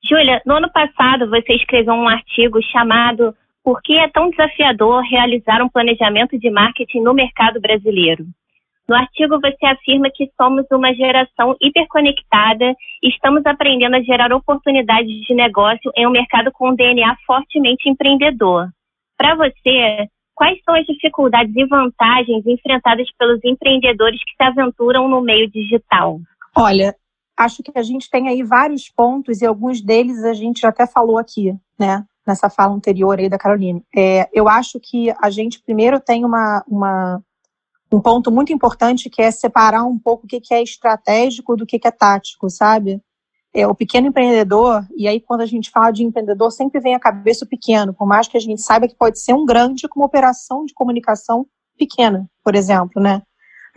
Júlia, 0.03 0.41
no 0.47 0.57
ano 0.57 0.71
passado 0.73 1.29
você 1.29 1.55
escreveu 1.55 1.95
um 1.95 2.09
artigo 2.09 2.63
chamado 2.63 3.35
Por 3.65 3.83
que 3.83 3.99
é 3.99 4.09
tão 4.09 4.31
desafiador 4.31 5.03
realizar 5.03 5.63
um 5.63 5.69
planejamento 5.69 6.39
de 6.39 6.51
marketing 6.51 7.01
no 7.01 7.15
mercado 7.15 7.61
brasileiro? 7.61 8.27
No 8.89 8.95
artigo 8.95 9.39
você 9.41 9.67
afirma 9.67 10.11
que 10.15 10.31
somos 10.35 10.65
uma 10.73 10.95
geração 10.95 11.55
hiperconectada 11.61 12.75
e 13.03 13.09
estamos 13.11 13.45
aprendendo 13.45 13.97
a 13.97 14.03
gerar 14.03 14.33
oportunidades 14.33 15.27
de 15.27 15.35
negócio 15.35 15.93
em 15.95 16.07
um 16.07 16.11
mercado 16.11 16.51
com 16.53 16.75
DNA 16.75 17.15
fortemente 17.27 17.89
empreendedor. 17.89 18.69
Para 19.19 19.35
você, 19.35 20.09
quais 20.35 20.59
são 20.65 20.77
as 20.77 20.87
dificuldades 20.87 21.53
e 21.55 21.67
vantagens 21.67 22.47
enfrentadas 22.47 23.09
pelos 23.19 23.41
empreendedores 23.45 24.21
que 24.25 24.33
se 24.37 24.49
aventuram 24.49 25.09
no 25.09 25.21
meio 25.21 25.51
digital? 25.51 26.21
Olha, 26.57 26.95
acho 27.37 27.63
que 27.63 27.73
a 27.75 27.83
gente 27.83 28.09
tem 28.09 28.29
aí 28.29 28.45
vários 28.45 28.89
pontos 28.89 29.43
e 29.43 29.47
alguns 29.47 29.83
deles 29.83 30.23
a 30.25 30.33
gente 30.33 30.61
já 30.61 30.69
até 30.69 30.87
falou 30.87 31.19
aqui, 31.19 31.53
né? 31.79 32.05
Nessa 32.25 32.49
fala 32.49 32.75
anterior 32.75 33.19
aí 33.19 33.29
da 33.29 33.39
Caroline. 33.39 33.83
É, 33.95 34.29
eu 34.33 34.49
acho 34.49 34.79
que 34.81 35.13
a 35.21 35.31
gente 35.31 35.61
primeiro 35.61 35.99
tem 35.99 36.25
uma, 36.25 36.63
uma 36.69 37.21
um 37.91 38.01
ponto 38.01 38.31
muito 38.31 38.53
importante 38.53 39.09
que 39.09 39.23
é 39.23 39.31
separar 39.31 39.83
um 39.85 39.99
pouco 39.99 40.27
o 40.27 40.29
que 40.29 40.53
é 40.53 40.63
estratégico 40.63 41.57
do 41.57 41.67
que 41.67 41.81
é 41.83 41.91
tático, 41.91 42.51
sabe? 42.51 43.01
É, 43.59 43.67
o 43.67 43.75
pequeno 43.75 44.07
empreendedor, 44.07 44.87
e 44.97 45.09
aí 45.09 45.21
quando 45.21 45.41
a 45.41 45.47
gente 45.47 45.69
fala 45.69 45.91
de 45.91 46.05
empreendedor, 46.05 46.53
sempre 46.53 46.79
vem 46.79 46.95
à 46.95 47.01
cabeça 47.01 47.45
o 47.45 47.49
pequeno, 47.49 47.93
por 47.93 48.07
mais 48.07 48.29
que 48.29 48.37
a 48.37 48.41
gente 48.41 48.63
saiba 48.63 48.87
que 48.87 48.95
pode 48.95 49.19
ser 49.19 49.35
um 49.35 49.45
grande 49.45 49.89
com 49.89 49.99
uma 49.99 50.07
operação 50.07 50.65
de 50.65 50.73
comunicação 50.73 51.45
pequena, 51.77 52.31
por 52.45 52.55
exemplo, 52.55 53.03
né? 53.03 53.21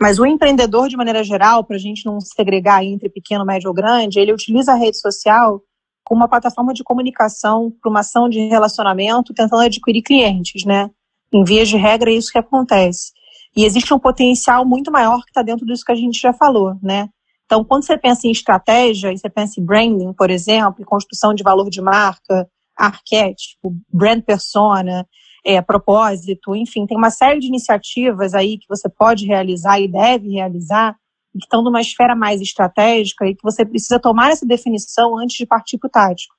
Mas 0.00 0.20
o 0.20 0.24
empreendedor, 0.24 0.88
de 0.88 0.96
maneira 0.96 1.24
geral, 1.24 1.64
para 1.64 1.74
a 1.74 1.80
gente 1.80 2.06
não 2.06 2.20
segregar 2.20 2.84
entre 2.84 3.08
pequeno, 3.08 3.44
médio 3.44 3.66
ou 3.66 3.74
grande, 3.74 4.20
ele 4.20 4.32
utiliza 4.32 4.70
a 4.70 4.76
rede 4.76 5.00
social 5.00 5.60
como 6.04 6.20
uma 6.20 6.28
plataforma 6.28 6.72
de 6.72 6.84
comunicação, 6.84 7.72
para 7.82 7.90
uma 7.90 8.00
ação 8.00 8.28
de 8.28 8.38
relacionamento, 8.38 9.34
tentando 9.34 9.62
adquirir 9.62 10.02
clientes, 10.02 10.64
né? 10.64 10.90
Em 11.32 11.42
vias 11.42 11.68
de 11.68 11.76
regra, 11.76 12.08
é 12.08 12.14
isso 12.14 12.30
que 12.30 12.38
acontece. 12.38 13.10
E 13.56 13.64
existe 13.64 13.92
um 13.92 13.98
potencial 13.98 14.64
muito 14.64 14.92
maior 14.92 15.24
que 15.24 15.30
está 15.30 15.42
dentro 15.42 15.66
disso 15.66 15.84
que 15.84 15.90
a 15.90 15.96
gente 15.96 16.20
já 16.20 16.32
falou, 16.32 16.76
né? 16.80 17.08
Então, 17.52 17.62
quando 17.62 17.84
você 17.84 17.98
pensa 17.98 18.26
em 18.26 18.30
estratégia, 18.30 19.12
e 19.12 19.18
você 19.18 19.28
pensa 19.28 19.60
em 19.60 19.62
branding, 19.62 20.14
por 20.14 20.30
exemplo, 20.30 20.80
em 20.80 20.86
construção 20.86 21.34
de 21.34 21.42
valor 21.42 21.68
de 21.68 21.82
marca, 21.82 22.48
arquétipo, 22.74 23.76
brand 23.92 24.22
persona, 24.22 25.06
é, 25.44 25.60
propósito, 25.60 26.56
enfim, 26.56 26.86
tem 26.86 26.96
uma 26.96 27.10
série 27.10 27.40
de 27.40 27.48
iniciativas 27.48 28.32
aí 28.32 28.56
que 28.56 28.64
você 28.66 28.88
pode 28.88 29.26
realizar 29.26 29.78
e 29.78 29.86
deve 29.86 30.30
realizar, 30.30 30.96
que 31.30 31.44
estão 31.44 31.62
numa 31.62 31.82
esfera 31.82 32.16
mais 32.16 32.40
estratégica 32.40 33.26
e 33.26 33.34
que 33.34 33.42
você 33.42 33.66
precisa 33.66 34.00
tomar 34.00 34.30
essa 34.30 34.46
definição 34.46 35.18
antes 35.18 35.36
de 35.36 35.44
partir 35.44 35.76
para 35.76 35.88
o 35.88 35.90
tático. 35.90 36.34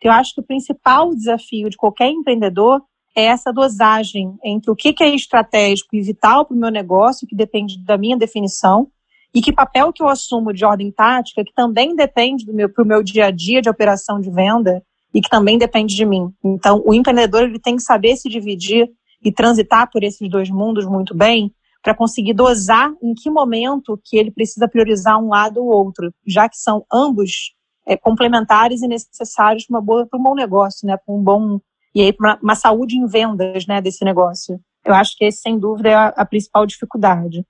Eu 0.00 0.12
acho 0.12 0.32
que 0.32 0.42
o 0.42 0.46
principal 0.46 1.12
desafio 1.12 1.70
de 1.70 1.76
qualquer 1.76 2.08
empreendedor 2.08 2.80
é 3.16 3.24
essa 3.24 3.52
dosagem 3.52 4.36
entre 4.44 4.70
o 4.70 4.76
que 4.76 4.94
é 5.00 5.12
estratégico 5.12 5.96
e 5.96 6.02
vital 6.02 6.46
para 6.46 6.56
o 6.56 6.60
meu 6.60 6.70
negócio, 6.70 7.26
que 7.26 7.34
depende 7.34 7.84
da 7.84 7.98
minha 7.98 8.16
definição, 8.16 8.86
e 9.34 9.40
que 9.40 9.52
papel 9.52 9.92
que 9.92 10.02
eu 10.02 10.08
assumo 10.08 10.52
de 10.52 10.64
ordem 10.64 10.90
tática, 10.90 11.44
que 11.44 11.52
também 11.54 11.96
depende 11.96 12.44
do 12.44 12.52
meu 12.52 12.68
para 12.68 12.84
o 12.84 12.86
meu 12.86 13.02
dia 13.02 13.26
a 13.26 13.30
dia 13.30 13.62
de 13.62 13.68
operação 13.68 14.20
de 14.20 14.30
venda 14.30 14.82
e 15.14 15.20
que 15.20 15.28
também 15.28 15.58
depende 15.58 15.94
de 15.94 16.04
mim. 16.04 16.32
Então, 16.44 16.82
o 16.84 16.94
empreendedor 16.94 17.42
ele 17.42 17.58
tem 17.58 17.76
que 17.76 17.82
saber 17.82 18.16
se 18.16 18.28
dividir 18.28 18.88
e 19.24 19.32
transitar 19.32 19.90
por 19.90 20.02
esses 20.02 20.28
dois 20.28 20.50
mundos 20.50 20.86
muito 20.86 21.14
bem 21.14 21.52
para 21.82 21.94
conseguir 21.94 22.32
dosar 22.32 22.92
em 23.02 23.14
que 23.14 23.30
momento 23.30 24.00
que 24.04 24.16
ele 24.16 24.30
precisa 24.30 24.68
priorizar 24.68 25.18
um 25.18 25.28
lado 25.28 25.58
ou 25.58 25.66
outro, 25.66 26.12
já 26.26 26.48
que 26.48 26.56
são 26.56 26.84
ambos 26.92 27.54
é, 27.86 27.96
complementares 27.96 28.82
e 28.82 28.88
necessários 28.88 29.66
para, 29.66 29.82
para 29.82 30.18
um 30.18 30.22
bom 30.22 30.34
negócio, 30.34 30.86
né, 30.86 30.96
para 30.96 31.14
um 31.14 31.22
bom 31.22 31.58
e 31.94 32.00
aí 32.00 32.12
para 32.12 32.34
uma, 32.34 32.38
uma, 32.42 32.54
saúde 32.54 32.96
em 32.96 33.06
vendas, 33.06 33.66
né, 33.66 33.80
desse 33.80 34.04
negócio. 34.04 34.60
Eu 34.84 34.94
acho 34.94 35.16
que 35.16 35.24
esse, 35.24 35.42
sem 35.42 35.58
dúvida, 35.58 35.88
é 35.88 35.94
a, 35.94 36.06
a 36.08 36.24
principal 36.24 36.64
dificuldade. 36.64 37.44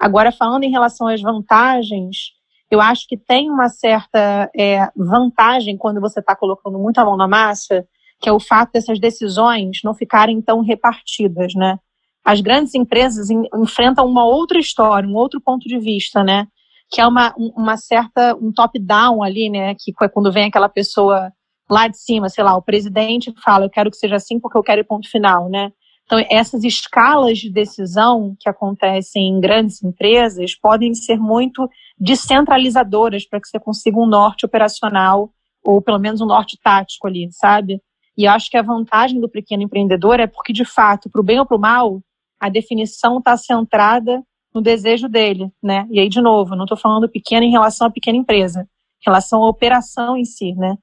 Agora, 0.00 0.32
falando 0.32 0.64
em 0.64 0.70
relação 0.70 1.06
às 1.06 1.20
vantagens, 1.20 2.32
eu 2.70 2.80
acho 2.80 3.06
que 3.06 3.18
tem 3.18 3.50
uma 3.50 3.68
certa 3.68 4.50
é, 4.56 4.88
vantagem 4.96 5.76
quando 5.76 6.00
você 6.00 6.20
está 6.20 6.34
colocando 6.34 6.78
muita 6.78 7.04
mão 7.04 7.18
na 7.18 7.28
massa, 7.28 7.84
que 8.18 8.28
é 8.28 8.32
o 8.32 8.40
fato 8.40 8.72
dessas 8.72 8.98
decisões 8.98 9.80
não 9.84 9.94
ficarem 9.94 10.40
tão 10.40 10.62
repartidas, 10.62 11.54
né? 11.54 11.78
As 12.24 12.40
grandes 12.40 12.74
empresas 12.74 13.28
em, 13.28 13.42
enfrentam 13.54 14.06
uma 14.06 14.24
outra 14.24 14.58
história, 14.58 15.08
um 15.08 15.16
outro 15.16 15.40
ponto 15.40 15.68
de 15.68 15.78
vista, 15.78 16.24
né? 16.24 16.46
Que 16.90 17.00
é 17.00 17.06
uma, 17.06 17.34
uma 17.36 17.76
certa, 17.76 18.34
um 18.36 18.52
top-down 18.52 19.22
ali, 19.22 19.50
né? 19.50 19.74
Que 19.78 19.92
é 20.02 20.08
quando 20.08 20.32
vem 20.32 20.46
aquela 20.46 20.68
pessoa 20.68 21.30
lá 21.68 21.88
de 21.88 21.98
cima, 21.98 22.28
sei 22.28 22.42
lá, 22.42 22.56
o 22.56 22.62
presidente 22.62 23.32
fala, 23.42 23.66
eu 23.66 23.70
quero 23.70 23.90
que 23.90 23.96
seja 23.96 24.16
assim 24.16 24.40
porque 24.40 24.58
eu 24.58 24.62
quero 24.62 24.80
ir 24.80 24.84
ponto 24.84 25.08
final, 25.08 25.48
né? 25.48 25.70
Então, 26.10 26.26
essas 26.28 26.64
escalas 26.64 27.38
de 27.38 27.48
decisão 27.48 28.34
que 28.40 28.48
acontecem 28.48 29.28
em 29.28 29.38
grandes 29.38 29.80
empresas 29.80 30.56
podem 30.56 30.92
ser 30.92 31.16
muito 31.16 31.70
descentralizadoras 31.96 33.24
para 33.24 33.40
que 33.40 33.46
você 33.46 33.60
consiga 33.60 33.96
um 33.96 34.06
norte 34.06 34.44
operacional 34.44 35.30
ou 35.64 35.80
pelo 35.80 36.00
menos 36.00 36.20
um 36.20 36.26
norte 36.26 36.58
tático 36.60 37.06
ali, 37.06 37.28
sabe? 37.30 37.80
E 38.18 38.26
acho 38.26 38.50
que 38.50 38.56
a 38.56 38.62
vantagem 38.62 39.20
do 39.20 39.28
pequeno 39.28 39.62
empreendedor 39.62 40.18
é 40.18 40.26
porque, 40.26 40.52
de 40.52 40.64
fato, 40.64 41.08
para 41.08 41.20
o 41.20 41.24
bem 41.24 41.38
ou 41.38 41.46
para 41.46 41.56
o 41.56 41.60
mal, 41.60 42.02
a 42.40 42.48
definição 42.48 43.18
está 43.18 43.36
centrada 43.36 44.20
no 44.52 44.60
desejo 44.60 45.08
dele, 45.08 45.48
né? 45.62 45.86
E 45.92 46.00
aí, 46.00 46.08
de 46.08 46.20
novo, 46.20 46.56
não 46.56 46.64
estou 46.64 46.76
falando 46.76 47.08
pequeno 47.08 47.46
em 47.46 47.52
relação 47.52 47.86
à 47.86 47.90
pequena 47.90 48.18
empresa, 48.18 48.62
em 48.62 49.06
relação 49.06 49.44
à 49.44 49.48
operação 49.48 50.16
em 50.16 50.24
si, 50.24 50.54
né? 50.54 50.76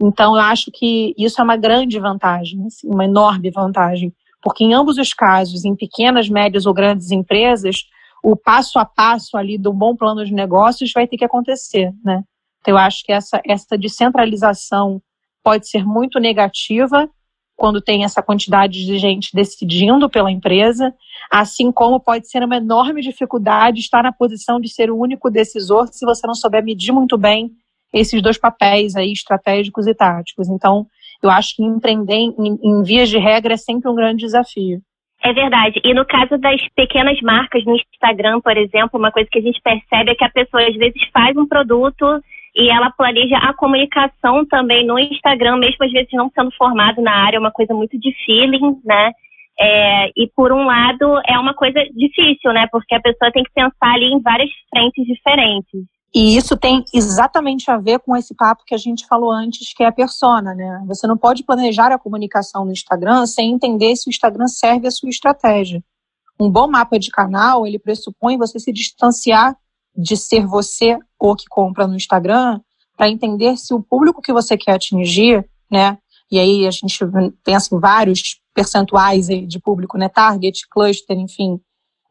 Então, 0.00 0.36
eu 0.36 0.40
acho 0.40 0.70
que 0.72 1.14
isso 1.18 1.38
é 1.38 1.44
uma 1.44 1.58
grande 1.58 1.98
vantagem, 1.98 2.64
assim, 2.64 2.88
uma 2.88 3.04
enorme 3.04 3.50
vantagem 3.50 4.10
porque 4.42 4.64
em 4.64 4.74
ambos 4.74 4.98
os 4.98 5.12
casos, 5.12 5.64
em 5.64 5.76
pequenas, 5.76 6.28
médias 6.28 6.66
ou 6.66 6.74
grandes 6.74 7.10
empresas, 7.10 7.84
o 8.22 8.36
passo 8.36 8.78
a 8.78 8.84
passo 8.84 9.36
ali 9.36 9.58
do 9.58 9.72
bom 9.72 9.96
plano 9.96 10.24
de 10.24 10.32
negócios 10.32 10.92
vai 10.92 11.06
ter 11.06 11.16
que 11.16 11.24
acontecer, 11.24 11.92
né? 12.04 12.22
Então, 12.60 12.74
eu 12.74 12.78
acho 12.78 13.02
que 13.04 13.12
essa, 13.12 13.40
essa 13.46 13.76
descentralização 13.76 15.00
pode 15.42 15.68
ser 15.68 15.84
muito 15.84 16.18
negativa 16.18 17.08
quando 17.56 17.80
tem 17.80 18.04
essa 18.04 18.22
quantidade 18.22 18.84
de 18.84 18.98
gente 18.98 19.34
decidindo 19.34 20.08
pela 20.08 20.30
empresa, 20.30 20.94
assim 21.30 21.70
como 21.70 22.00
pode 22.00 22.28
ser 22.28 22.42
uma 22.42 22.56
enorme 22.56 23.02
dificuldade 23.02 23.80
estar 23.80 24.02
na 24.02 24.12
posição 24.12 24.58
de 24.58 24.68
ser 24.68 24.90
o 24.90 24.98
único 24.98 25.30
decisor 25.30 25.88
se 25.92 26.06
você 26.06 26.26
não 26.26 26.34
souber 26.34 26.64
medir 26.64 26.92
muito 26.92 27.18
bem 27.18 27.50
esses 27.92 28.22
dois 28.22 28.38
papéis 28.38 28.96
aí, 28.96 29.12
estratégicos 29.12 29.86
e 29.86 29.94
táticos. 29.94 30.48
Então, 30.48 30.86
eu 31.22 31.30
acho 31.30 31.56
que 31.56 31.62
empreender 31.62 32.14
em, 32.14 32.58
em 32.62 32.82
vias 32.82 33.08
de 33.08 33.18
regra 33.18 33.54
é 33.54 33.56
sempre 33.56 33.90
um 33.90 33.94
grande 33.94 34.24
desafio. 34.24 34.80
É 35.22 35.32
verdade. 35.34 35.80
E 35.84 35.92
no 35.92 36.06
caso 36.06 36.38
das 36.38 36.60
pequenas 36.74 37.20
marcas 37.20 37.62
no 37.64 37.76
Instagram, 37.76 38.40
por 38.40 38.56
exemplo, 38.56 38.98
uma 38.98 39.12
coisa 39.12 39.28
que 39.30 39.38
a 39.38 39.42
gente 39.42 39.60
percebe 39.60 40.12
é 40.12 40.14
que 40.14 40.24
a 40.24 40.30
pessoa 40.30 40.66
às 40.66 40.74
vezes 40.74 41.02
faz 41.12 41.36
um 41.36 41.46
produto 41.46 42.22
e 42.56 42.70
ela 42.70 42.90
planeja 42.90 43.36
a 43.36 43.52
comunicação 43.52 44.46
também 44.46 44.84
no 44.84 44.98
Instagram, 44.98 45.58
mesmo 45.58 45.84
às 45.84 45.92
vezes 45.92 46.08
não 46.12 46.30
sendo 46.34 46.50
formado 46.52 47.02
na 47.02 47.12
área, 47.12 47.36
é 47.36 47.40
uma 47.40 47.52
coisa 47.52 47.74
muito 47.74 47.98
de 47.98 48.12
feeling, 48.24 48.80
né? 48.82 49.12
É, 49.60 50.08
e 50.16 50.26
por 50.34 50.52
um 50.52 50.64
lado 50.64 51.20
é 51.26 51.38
uma 51.38 51.52
coisa 51.52 51.84
difícil, 51.94 52.50
né? 52.52 52.66
Porque 52.72 52.94
a 52.94 53.00
pessoa 53.00 53.30
tem 53.30 53.44
que 53.44 53.52
pensar 53.52 53.94
ali 53.94 54.06
em 54.06 54.22
várias 54.22 54.50
frentes 54.70 55.06
diferentes. 55.06 55.84
E 56.12 56.36
isso 56.36 56.56
tem 56.56 56.84
exatamente 56.92 57.70
a 57.70 57.78
ver 57.78 58.00
com 58.00 58.16
esse 58.16 58.34
papo 58.34 58.64
que 58.66 58.74
a 58.74 58.78
gente 58.78 59.06
falou 59.06 59.30
antes, 59.30 59.72
que 59.72 59.84
é 59.84 59.86
a 59.86 59.92
persona, 59.92 60.54
né? 60.54 60.82
Você 60.88 61.06
não 61.06 61.16
pode 61.16 61.44
planejar 61.44 61.92
a 61.92 61.98
comunicação 61.98 62.64
no 62.64 62.72
Instagram 62.72 63.26
sem 63.26 63.52
entender 63.52 63.94
se 63.94 64.08
o 64.08 64.10
Instagram 64.10 64.48
serve 64.48 64.88
a 64.88 64.90
sua 64.90 65.08
estratégia. 65.08 65.82
Um 66.40 66.50
bom 66.50 66.68
mapa 66.68 66.98
de 66.98 67.10
canal, 67.10 67.64
ele 67.64 67.78
pressupõe 67.78 68.36
você 68.36 68.58
se 68.58 68.72
distanciar 68.72 69.56
de 69.96 70.16
ser 70.16 70.44
você 70.46 70.98
o 71.18 71.36
que 71.36 71.44
compra 71.48 71.86
no 71.86 71.94
Instagram, 71.94 72.60
para 72.96 73.08
entender 73.08 73.56
se 73.56 73.72
o 73.72 73.82
público 73.82 74.20
que 74.20 74.32
você 74.32 74.56
quer 74.56 74.72
atingir, 74.72 75.48
né? 75.70 75.96
E 76.30 76.38
aí 76.38 76.66
a 76.66 76.70
gente 76.70 76.98
pensa 77.44 77.74
em 77.74 77.78
vários 77.78 78.40
percentuais 78.54 79.26
de 79.26 79.60
público, 79.60 79.96
né? 79.96 80.08
Target, 80.08 80.66
cluster, 80.68 81.16
enfim. 81.16 81.60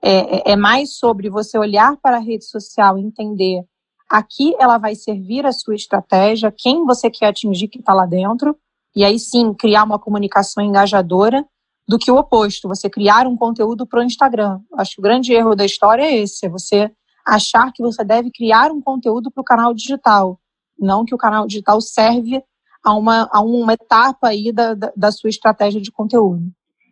É, 0.01 0.51
é, 0.51 0.51
é 0.53 0.55
mais 0.55 0.95
sobre 0.95 1.29
você 1.29 1.57
olhar 1.57 1.97
para 1.97 2.17
a 2.17 2.21
rede 2.21 2.45
social 2.45 2.97
e 2.97 3.01
entender 3.01 3.63
Aqui 4.09 4.55
ela 4.59 4.77
vai 4.77 4.95
servir 4.95 5.45
a 5.45 5.51
sua 5.51 5.75
estratégia, 5.75 6.53
quem 6.55 6.83
você 6.85 7.09
quer 7.09 7.27
atingir 7.27 7.67
que 7.67 7.79
está 7.79 7.93
lá 7.93 8.05
dentro, 8.05 8.55
e 8.95 9.03
aí 9.03 9.19
sim 9.19 9.53
criar 9.53 9.83
uma 9.83 9.99
comunicação 9.99 10.63
engajadora, 10.63 11.45
do 11.89 11.97
que 11.97 12.11
o 12.11 12.17
oposto, 12.17 12.67
você 12.67 12.87
criar 12.87 13.25
um 13.25 13.35
conteúdo 13.35 13.87
para 13.87 13.99
o 13.99 14.03
Instagram. 14.03 14.59
Acho 14.77 14.91
que 14.93 15.01
o 15.01 15.03
grande 15.03 15.33
erro 15.33 15.55
da 15.55 15.65
história 15.65 16.03
é 16.03 16.17
esse, 16.17 16.45
é 16.45 16.49
você 16.49 16.91
achar 17.25 17.71
que 17.73 17.81
você 17.81 18.03
deve 18.03 18.29
criar 18.29 18.71
um 18.71 18.79
conteúdo 18.79 19.31
para 19.31 19.41
o 19.41 19.43
canal 19.43 19.73
digital, 19.73 20.37
não 20.79 21.03
que 21.03 21.15
o 21.15 21.17
canal 21.17 21.47
digital 21.47 21.81
serve 21.81 22.43
a 22.85 22.93
uma, 22.93 23.27
a 23.33 23.41
uma 23.41 23.73
etapa 23.73 24.27
aí 24.27 24.53
da, 24.53 24.75
da, 24.75 24.91
da 24.95 25.11
sua 25.11 25.31
estratégia 25.31 25.81
de 25.81 25.91
conteúdo. 25.91 26.43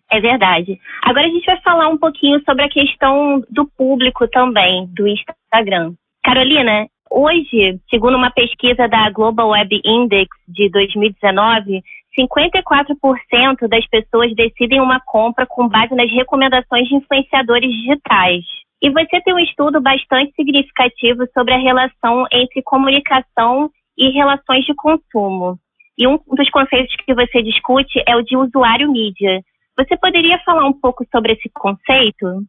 É 0.10 0.20
verdade. 0.20 0.80
Agora 1.04 1.28
a 1.28 1.30
gente 1.30 1.46
vai 1.46 1.62
falar 1.62 1.90
um 1.90 1.98
pouquinho 1.98 2.42
sobre 2.44 2.64
a 2.64 2.70
questão 2.70 3.44
do 3.52 3.68
público 3.68 4.28
também, 4.28 4.88
do 4.88 5.08
Instagram. 5.08 5.94
Carolina, 6.24 6.88
Hoje, 7.10 7.80
segundo 7.90 8.18
uma 8.18 8.32
pesquisa 8.32 8.88
da 8.88 9.10
Global 9.10 9.50
Web 9.50 9.82
Index 9.86 10.30
de 10.48 10.70
2019, 10.70 11.82
54% 12.20 13.68
das 13.70 13.88
pessoas 13.88 14.34
decidem 14.36 14.82
uma 14.82 15.00
compra 15.00 15.46
com 15.46 15.68
base 15.68 15.94
nas 15.96 16.12
recomendações 16.12 16.88
de 16.88 16.96
influenciadores 16.96 17.72
digitais. 17.72 18.44
E 18.82 18.90
você 18.90 19.22
tem 19.22 19.34
um 19.34 19.40
estudo 19.40 19.82
bastante 19.82 20.34
significativo 20.36 21.26
sobre 21.34 21.54
a 21.54 21.60
relação 21.60 22.26
entre 22.32 22.62
comunicação 22.62 23.70
e 23.98 24.10
relações 24.10 24.66
de 24.66 24.74
consumo. 24.76 25.58
E 25.98 26.08
um 26.08 26.20
dos 26.28 26.50
conceitos 26.52 26.96
que 27.06 27.14
você 27.14 27.42
discute 27.42 28.04
é 28.08 28.16
o 28.16 28.22
de 28.22 28.38
usuário 28.38 28.92
mídia. 28.92 29.42
Você 29.78 29.98
poderia 29.98 30.40
falar 30.40 30.66
um 30.66 30.74
pouco 30.74 31.06
sobre 31.12 31.34
esse 31.34 31.50
conceito? 31.50 32.44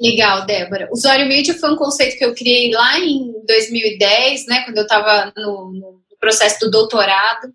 Legal, 0.00 0.44
Débora. 0.44 0.88
Usuário 0.92 1.26
mídia 1.26 1.54
foi 1.54 1.72
um 1.72 1.76
conceito 1.76 2.18
que 2.18 2.24
eu 2.24 2.34
criei 2.34 2.70
lá 2.70 2.98
em 2.98 3.32
2010, 3.46 4.46
né, 4.46 4.62
quando 4.64 4.76
eu 4.76 4.82
estava 4.82 5.32
no, 5.36 5.72
no 5.72 6.00
processo 6.20 6.60
do 6.60 6.70
doutorado. 6.70 7.48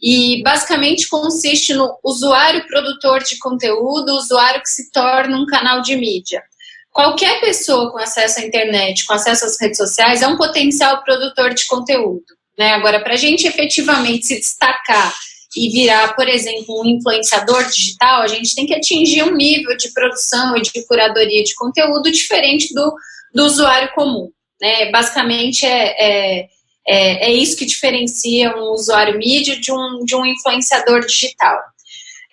E 0.00 0.42
basicamente 0.42 1.08
consiste 1.08 1.72
no 1.72 1.98
usuário 2.04 2.66
produtor 2.66 3.22
de 3.22 3.38
conteúdo, 3.38 4.14
usuário 4.14 4.60
que 4.60 4.68
se 4.68 4.90
torna 4.92 5.38
um 5.38 5.46
canal 5.46 5.80
de 5.80 5.96
mídia. 5.96 6.42
Qualquer 6.92 7.40
pessoa 7.40 7.90
com 7.90 7.98
acesso 7.98 8.40
à 8.40 8.42
internet, 8.42 9.04
com 9.06 9.14
acesso 9.14 9.46
às 9.46 9.60
redes 9.60 9.78
sociais, 9.78 10.22
é 10.22 10.26
um 10.26 10.36
potencial 10.36 11.02
produtor 11.02 11.54
de 11.54 11.66
conteúdo. 11.66 12.24
Né? 12.58 12.72
Agora, 12.72 13.00
para 13.00 13.14
a 13.14 13.18
gente 13.18 13.46
efetivamente 13.46 14.26
se 14.26 14.36
destacar 14.36 15.14
e 15.56 15.70
virar, 15.70 16.14
por 16.14 16.28
exemplo, 16.28 16.82
um 16.82 16.86
influenciador 16.86 17.64
digital, 17.66 18.22
a 18.22 18.26
gente 18.26 18.54
tem 18.54 18.66
que 18.66 18.74
atingir 18.74 19.22
um 19.22 19.34
nível 19.34 19.76
de 19.76 19.90
produção 19.92 20.56
e 20.56 20.62
de 20.62 20.86
curadoria 20.86 21.42
de 21.42 21.54
conteúdo 21.54 22.12
diferente 22.12 22.74
do, 22.74 22.94
do 23.34 23.44
usuário 23.44 23.90
comum. 23.94 24.30
Né? 24.60 24.90
Basicamente, 24.90 25.64
é, 25.64 25.94
é, 25.98 26.48
é, 26.86 27.28
é, 27.28 27.32
isso 27.32 27.56
que 27.56 27.64
diferencia 27.64 28.54
um 28.56 28.72
usuário 28.72 29.18
mídia 29.18 29.58
de 29.58 29.72
um, 29.72 30.04
de 30.04 30.14
um 30.14 30.26
influenciador 30.26 31.00
digital. 31.00 31.58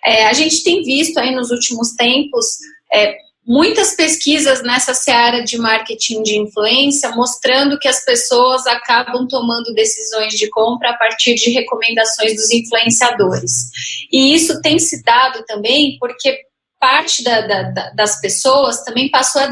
É, 0.04 0.26
a 0.26 0.32
gente 0.34 0.62
tem 0.62 0.82
visto 0.82 1.18
aí 1.18 1.34
nos 1.34 1.50
últimos 1.50 1.92
tempos 1.92 2.58
é, 2.92 3.16
muitas 3.46 3.94
pesquisas 3.94 4.62
nessa 4.62 4.94
seara 4.94 5.42
de 5.42 5.58
marketing 5.58 6.22
de 6.22 6.38
influência 6.38 7.10
mostrando 7.10 7.78
que 7.78 7.88
as 7.88 8.04
pessoas 8.04 8.66
acabam 8.66 9.26
tomando 9.28 9.74
decisões 9.74 10.34
de 10.34 10.48
compra 10.48 10.90
a 10.90 10.96
partir 10.96 11.34
de 11.34 11.50
recomendações 11.50 12.34
dos 12.34 12.50
influenciadores. 12.50 13.70
E 14.10 14.34
isso 14.34 14.60
tem 14.62 14.78
se 14.78 15.02
dado 15.02 15.44
também 15.46 15.98
porque 15.98 16.43
parte 16.84 17.24
da, 17.24 17.40
da, 17.40 17.90
das 17.94 18.20
pessoas 18.20 18.84
também 18.84 19.10
passou 19.10 19.40
a, 19.40 19.48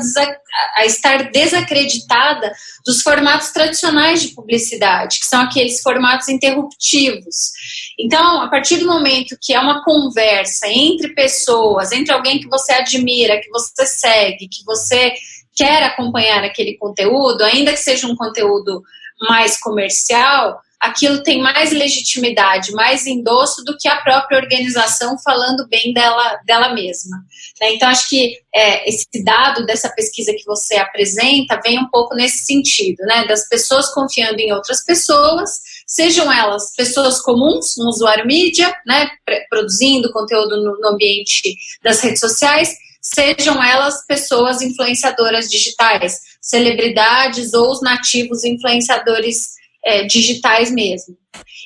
a, 0.76 0.84
estar 0.84 1.30
desacreditada 1.30 2.52
dos 2.84 3.00
formatos 3.00 3.52
tradicionais 3.52 4.20
de 4.20 4.34
publicidade, 4.34 5.18
que 5.18 5.24
são 5.24 5.40
aqueles 5.40 5.80
formatos 5.80 6.28
interruptivos. 6.28 7.52
Então, 7.98 8.42
a 8.42 8.50
partir 8.50 8.76
do 8.76 8.86
momento 8.86 9.38
que 9.40 9.54
é 9.54 9.58
uma 9.58 9.82
conversa 9.82 10.68
entre 10.68 11.14
pessoas, 11.14 11.90
entre 11.90 12.12
alguém 12.12 12.38
que 12.38 12.48
você 12.48 12.74
admira, 12.74 13.40
que 13.40 13.48
você 13.48 13.86
segue, 13.86 14.46
que 14.46 14.62
você 14.66 15.14
quer 15.56 15.84
acompanhar 15.84 16.44
aquele 16.44 16.76
conteúdo, 16.76 17.44
ainda 17.44 17.72
que 17.72 17.78
seja 17.78 18.06
um 18.06 18.14
conteúdo 18.14 18.82
mais 19.26 19.58
comercial, 19.58 20.60
aquilo 20.82 21.22
tem 21.22 21.40
mais 21.40 21.70
legitimidade, 21.70 22.72
mais 22.72 23.06
endosso 23.06 23.62
do 23.62 23.76
que 23.78 23.86
a 23.86 24.00
própria 24.00 24.38
organização 24.38 25.16
falando 25.16 25.68
bem 25.68 25.94
dela, 25.94 26.40
dela 26.44 26.74
mesma. 26.74 27.18
Né? 27.60 27.74
Então, 27.74 27.88
acho 27.88 28.08
que 28.08 28.36
é, 28.52 28.88
esse 28.88 29.06
dado 29.24 29.64
dessa 29.64 29.88
pesquisa 29.90 30.32
que 30.32 30.44
você 30.44 30.74
apresenta 30.74 31.60
vem 31.64 31.78
um 31.78 31.88
pouco 31.88 32.16
nesse 32.16 32.44
sentido, 32.44 32.98
né? 33.04 33.24
das 33.28 33.48
pessoas 33.48 33.94
confiando 33.94 34.40
em 34.40 34.52
outras 34.52 34.84
pessoas, 34.84 35.60
sejam 35.86 36.32
elas 36.32 36.74
pessoas 36.74 37.22
comuns, 37.22 37.78
um 37.78 37.86
usuário 37.86 38.26
mídia, 38.26 38.74
né? 38.84 39.08
produzindo 39.48 40.12
conteúdo 40.12 40.56
no, 40.56 40.80
no 40.80 40.88
ambiente 40.88 41.54
das 41.80 42.00
redes 42.00 42.18
sociais, 42.18 42.76
sejam 43.00 43.62
elas 43.62 44.04
pessoas 44.04 44.60
influenciadoras 44.60 45.48
digitais, 45.48 46.18
celebridades 46.40 47.54
ou 47.54 47.70
os 47.70 47.80
nativos 47.80 48.42
influenciadores 48.42 49.62
é, 49.84 50.04
digitais 50.04 50.70
mesmo. 50.70 51.16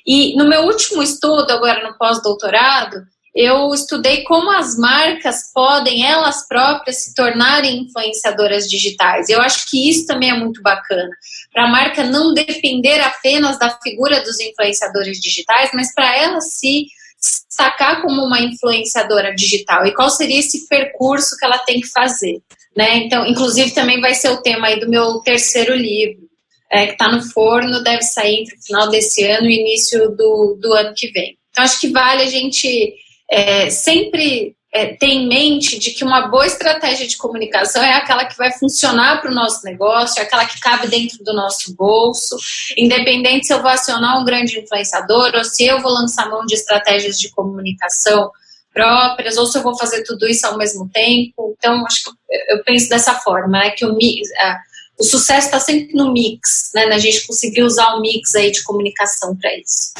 E 0.07 0.37
no 0.37 0.47
meu 0.47 0.63
último 0.63 1.03
estudo, 1.03 1.51
agora 1.51 1.83
no 1.83 1.97
pós-doutorado, 1.99 3.05
eu 3.35 3.75
estudei 3.75 4.23
como 4.23 4.51
as 4.51 4.79
marcas 4.79 5.53
podem 5.53 6.07
elas 6.07 6.49
próprias 6.49 7.03
se 7.03 7.15
tornarem 7.15 7.83
influenciadoras 7.83 8.67
digitais. 8.67 9.29
Eu 9.29 9.43
acho 9.43 9.69
que 9.69 9.91
isso 9.91 10.07
também 10.07 10.31
é 10.31 10.35
muito 10.35 10.63
bacana, 10.63 11.11
para 11.53 11.65
a 11.65 11.69
marca 11.69 12.03
não 12.03 12.33
depender 12.33 12.99
apenas 13.01 13.59
da 13.59 13.79
figura 13.83 14.23
dos 14.23 14.41
influenciadores 14.41 15.21
digitais, 15.21 15.71
mas 15.75 15.93
para 15.93 16.17
ela 16.17 16.41
se 16.41 16.87
destacar 17.21 18.01
como 18.01 18.23
uma 18.23 18.41
influenciadora 18.41 19.35
digital. 19.35 19.85
E 19.85 19.93
qual 19.93 20.09
seria 20.09 20.39
esse 20.39 20.67
percurso 20.67 21.37
que 21.37 21.45
ela 21.45 21.59
tem 21.59 21.81
que 21.81 21.89
fazer? 21.89 22.41
Né? 22.75 22.99
Então, 22.99 23.27
inclusive, 23.27 23.73
também 23.73 24.01
vai 24.01 24.15
ser 24.15 24.31
o 24.31 24.43
tema 24.43 24.69
aí 24.69 24.81
do 24.81 24.89
meu 24.89 25.21
terceiro 25.21 25.75
livro 25.75 26.27
é, 26.71 26.87
que 26.87 26.93
está 26.93 27.09
no 27.09 27.23
forno, 27.23 27.83
deve 27.83 28.03
sair 28.03 28.41
entre 28.41 28.57
o 28.57 28.63
final 28.63 28.89
desse 28.89 29.25
ano 29.25 29.47
e 29.49 29.61
início 29.61 30.11
do, 30.11 30.59
do 30.61 30.73
ano 30.73 30.93
que 30.95 31.09
vem. 31.11 31.37
Então, 31.51 31.65
acho 31.65 31.81
que 31.81 31.89
vale 31.89 32.23
a 32.23 32.27
gente 32.27 32.95
é, 33.31 33.71
sempre 33.71 34.55
é, 34.73 34.95
ter 34.95 35.07
em 35.07 35.27
mente 35.27 35.79
de 35.79 35.93
que 35.93 36.05
uma 36.05 36.29
boa 36.29 36.47
estratégia 36.47 37.07
de 37.07 37.17
comunicação 37.17 37.83
é 37.83 37.95
aquela 37.95 38.27
que 38.27 38.37
vai 38.37 38.53
funcionar 38.53 39.23
para 39.23 39.31
o 39.31 39.35
nosso 39.35 39.65
negócio, 39.65 40.21
é 40.21 40.23
aquela 40.23 40.45
que 40.45 40.61
cabe 40.61 40.89
dentro 40.89 41.25
do 41.25 41.33
nosso 41.33 41.75
bolso, 41.75 42.37
independente 42.77 43.47
se 43.47 43.55
eu 43.55 43.63
vou 43.63 43.71
acionar 43.71 44.21
um 44.21 44.25
grande 44.25 44.59
influenciador 44.59 45.33
ou 45.35 45.45
se 45.45 45.65
eu 45.65 45.81
vou 45.81 45.93
lançar 45.93 46.29
mão 46.29 46.45
de 46.45 46.55
estratégias 46.55 47.19
de 47.19 47.31
comunicação 47.31 48.31
próprias, 48.71 49.39
ou 49.39 49.47
se 49.47 49.57
eu 49.57 49.63
vou 49.63 49.79
fazer 49.79 50.03
tudo 50.03 50.29
isso 50.29 50.47
ao 50.47 50.59
mesmo 50.59 50.87
tempo. 50.93 51.55
Então, 51.57 51.87
acho 51.87 52.05
que 52.05 52.11
eu 52.51 52.63
penso 52.63 52.91
dessa 52.91 53.15
forma, 53.15 53.59
né, 53.59 53.71
que 53.71 53.87
o, 53.87 53.97
o 54.99 55.05
sucesso 55.05 55.47
está 55.47 55.59
sempre 55.59 55.95
no 55.95 56.13
mix, 56.13 56.73
né? 56.75 56.87
Na 56.87 56.99
gente 56.99 57.27
conseguir 57.27 57.63
usar 57.63 57.95
o 57.95 58.01
mix 58.01 58.35
aí 58.35 58.51
de 58.51 58.65
comunicação 58.65 59.37
para 59.37 59.55
isso. 59.57 59.95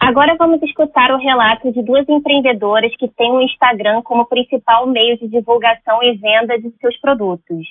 Agora 0.00 0.34
vamos 0.38 0.62
escutar 0.62 1.12
o 1.12 1.18
relato 1.18 1.72
de 1.72 1.82
duas 1.82 2.06
empreendedoras 2.08 2.94
que 2.98 3.08
têm 3.08 3.32
o 3.32 3.40
Instagram 3.40 4.02
como 4.02 4.26
principal 4.26 4.86
meio 4.86 5.18
de 5.18 5.28
divulgação 5.28 6.02
e 6.02 6.16
venda 6.16 6.58
de 6.58 6.70
seus 6.80 6.98
produtos. 7.00 7.66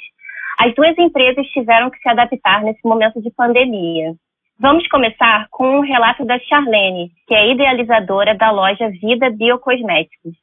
As 0.60 0.74
duas 0.76 0.98
empresas 0.98 1.46
tiveram 1.48 1.90
que 1.90 2.00
se 2.00 2.10
adaptar 2.10 2.64
nesse 2.64 2.84
momento 2.84 3.22
de 3.22 3.30
pandemia. 3.32 4.16
Vamos 4.60 4.88
começar 4.88 5.48
com 5.52 5.78
um 5.78 5.82
relato 5.82 6.24
da 6.26 6.40
Charlene, 6.40 7.12
que 7.28 7.34
é 7.34 7.52
idealizadora 7.52 8.36
da 8.36 8.52
loja 8.52 8.90
Vida 8.90 9.30
Biocosméticos. 9.30 10.34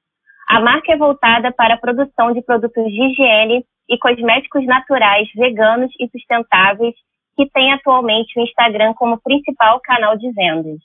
A 0.48 0.60
marca 0.60 0.92
é 0.92 0.96
voltada 0.96 1.52
para 1.52 1.74
a 1.74 1.78
produção 1.78 2.32
de 2.32 2.42
produtos 2.42 2.84
de 2.84 3.02
higiene 3.02 3.64
e 3.90 3.98
cosméticos 3.98 4.64
naturais, 4.64 5.28
veganos 5.34 5.90
e 5.98 6.08
sustentáveis, 6.08 6.94
que 7.36 7.50
tem 7.50 7.72
atualmente 7.72 8.38
o 8.38 8.42
Instagram 8.42 8.94
como 8.94 9.20
principal 9.20 9.80
canal 9.80 10.16
de 10.16 10.30
vendas. 10.32 10.78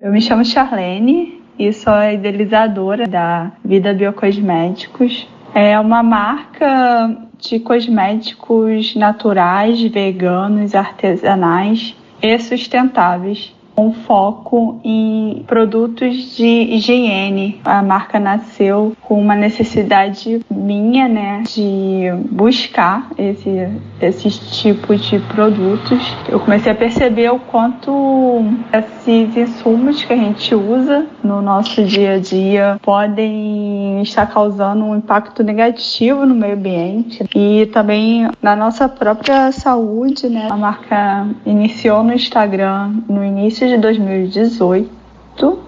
Eu 0.00 0.10
me 0.10 0.20
chamo 0.20 0.44
Charlene 0.44 1.42
e 1.58 1.72
sou 1.72 1.92
a 1.92 2.12
idealizadora 2.12 3.06
da 3.06 3.52
Vida 3.62 3.92
Biocosméticos. 3.92 5.28
É 5.54 5.78
uma 5.78 6.02
marca 6.02 7.28
de 7.38 7.60
cosméticos 7.60 8.96
naturais, 8.96 9.82
veganos, 9.82 10.74
artesanais 10.74 11.94
e 12.22 12.38
sustentáveis 12.38 13.54
com 13.74 13.92
foco 13.92 14.80
em 14.84 15.44
produtos 15.46 16.36
de 16.36 16.46
higiene. 16.46 17.60
A 17.64 17.82
marca 17.82 18.18
nasceu 18.18 18.96
com 19.02 19.20
uma 19.20 19.34
necessidade 19.34 20.40
minha, 20.50 21.08
né, 21.08 21.42
de 21.46 22.06
buscar 22.30 23.10
esse, 23.18 23.68
esses 24.00 24.38
tipos 24.60 25.02
de 25.02 25.18
produtos. 25.20 26.16
Eu 26.28 26.40
comecei 26.40 26.72
a 26.72 26.74
perceber 26.74 27.30
o 27.30 27.38
quanto 27.38 28.44
esses 28.72 29.36
insumos 29.36 30.04
que 30.04 30.12
a 30.12 30.16
gente 30.16 30.54
usa 30.54 31.06
no 31.22 31.40
nosso 31.40 31.84
dia 31.84 32.14
a 32.14 32.18
dia 32.18 32.78
podem 32.82 34.02
estar 34.02 34.26
causando 34.26 34.84
um 34.84 34.96
impacto 34.96 35.42
negativo 35.42 36.26
no 36.26 36.34
meio 36.34 36.54
ambiente 36.54 37.24
e 37.34 37.66
também 37.66 38.28
na 38.40 38.54
nossa 38.54 38.88
própria 38.88 39.50
saúde, 39.52 40.28
né? 40.28 40.48
A 40.50 40.56
marca 40.56 41.26
iniciou 41.44 42.02
no 42.02 42.12
Instagram 42.12 43.02
no 43.08 43.24
início 43.24 43.61
início 43.62 43.68
de 43.68 43.76
2018, 43.78 45.58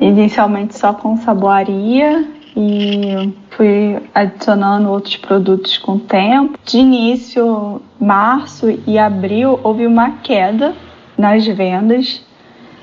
inicialmente 0.00 0.78
só 0.78 0.92
com 0.92 1.16
saboaria 1.16 2.26
e 2.54 3.32
fui 3.50 3.98
adicionando 4.14 4.90
outros 4.90 5.16
produtos 5.16 5.78
com 5.78 5.92
o 5.92 6.00
tempo. 6.00 6.58
De 6.64 6.78
início, 6.78 7.80
março 7.98 8.66
e 8.86 8.98
abril, 8.98 9.58
houve 9.62 9.86
uma 9.86 10.18
queda 10.18 10.74
nas 11.16 11.46
vendas. 11.46 12.22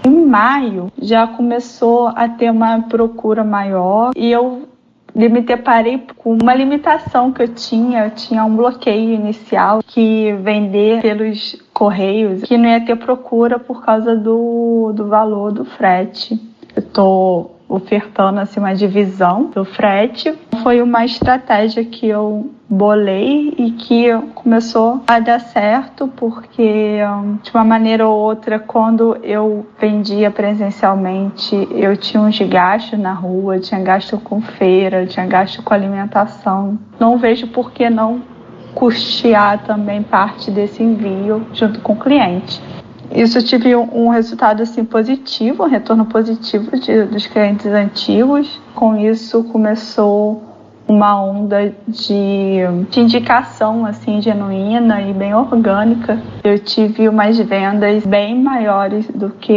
Em 0.04 0.26
maio 0.26 0.92
já 1.02 1.28
começou 1.28 2.08
a 2.08 2.28
ter 2.28 2.52
uma 2.52 2.82
procura 2.82 3.44
maior 3.44 4.12
e 4.16 4.32
eu 4.32 4.68
me 5.16 5.42
deparei 5.42 6.04
com 6.18 6.38
uma 6.42 6.54
limitação 6.54 7.32
que 7.32 7.42
eu 7.42 7.48
tinha. 7.48 8.06
Eu 8.06 8.12
tinha 8.12 8.44
um 8.44 8.56
bloqueio 8.56 9.14
inicial 9.14 9.82
que 9.82 10.34
vender 10.42 11.02
pelos 11.02 11.56
correios, 11.74 12.44
que 12.44 12.58
não 12.58 12.70
ia 12.70 12.86
ter 12.86 12.98
procura 12.98 13.58
por 13.58 13.84
causa 13.84 14.16
do, 14.16 14.92
do 14.94 15.08
valor 15.08 15.54
do 15.54 15.64
frete. 15.64 16.38
Eu 16.76 16.82
tô 16.82 17.55
ofertando 17.68 18.40
assim, 18.40 18.60
uma 18.60 18.74
divisão 18.74 19.52
do 19.54 19.66
frete. 19.66 20.34
Foi 20.62 20.82
uma 20.82 21.06
estratégia 21.06 21.84
que 21.84 22.08
eu 22.08 22.52
bolei 22.68 23.54
e 23.58 23.72
que 23.72 24.08
começou 24.34 25.02
a 25.08 25.20
dar 25.20 25.40
certo 25.40 26.08
porque 26.08 26.98
de 27.44 27.52
uma 27.54 27.64
maneira 27.64 28.08
ou 28.08 28.18
outra 28.18 28.58
quando 28.60 29.18
eu 29.22 29.68
vendia 29.80 30.32
presencialmente 30.32 31.56
eu 31.72 31.96
tinha 31.96 32.22
uns 32.22 32.40
gastos 32.40 32.98
na 32.98 33.14
rua, 33.14 33.60
tinha 33.60 33.80
gasto 33.82 34.18
com 34.18 34.42
feira, 34.42 35.06
tinha 35.06 35.26
gasto 35.28 35.62
com 35.62 35.74
alimentação. 35.74 36.80
Não 37.00 37.18
vejo 37.18 37.48
por 37.48 37.72
que 37.72 37.90
não 37.90 38.22
custear 38.74 39.64
também 39.64 40.04
parte 40.04 40.52
desse 40.52 40.84
envio 40.84 41.48
junto 41.54 41.80
com 41.80 41.94
o 41.94 41.96
cliente. 41.96 42.62
Isso 43.12 43.42
tive 43.44 43.76
um, 43.76 44.10
resultado 44.10 44.64
assim 44.64 44.84
positivo, 44.84 45.64
um 45.64 45.68
retorno 45.68 46.06
positivo 46.06 46.78
de, 46.78 47.04
dos 47.04 47.28
clientes 47.28 47.68
antigos. 47.68 48.60
Com 48.74 48.96
isso 48.98 49.44
começou 49.46 50.44
uma 50.88 51.20
onda 51.20 51.74
de, 51.88 52.60
de, 52.90 53.00
indicação 53.00 53.86
assim 53.86 54.22
genuína 54.22 55.02
e 55.02 55.14
bem 55.14 55.34
orgânica. 55.34 56.22
Eu 56.44 56.60
tive 56.60 57.10
umas 57.10 57.38
vendas 57.38 58.06
bem 58.06 58.40
maiores 58.42 59.08
do 59.08 59.30
que 59.30 59.54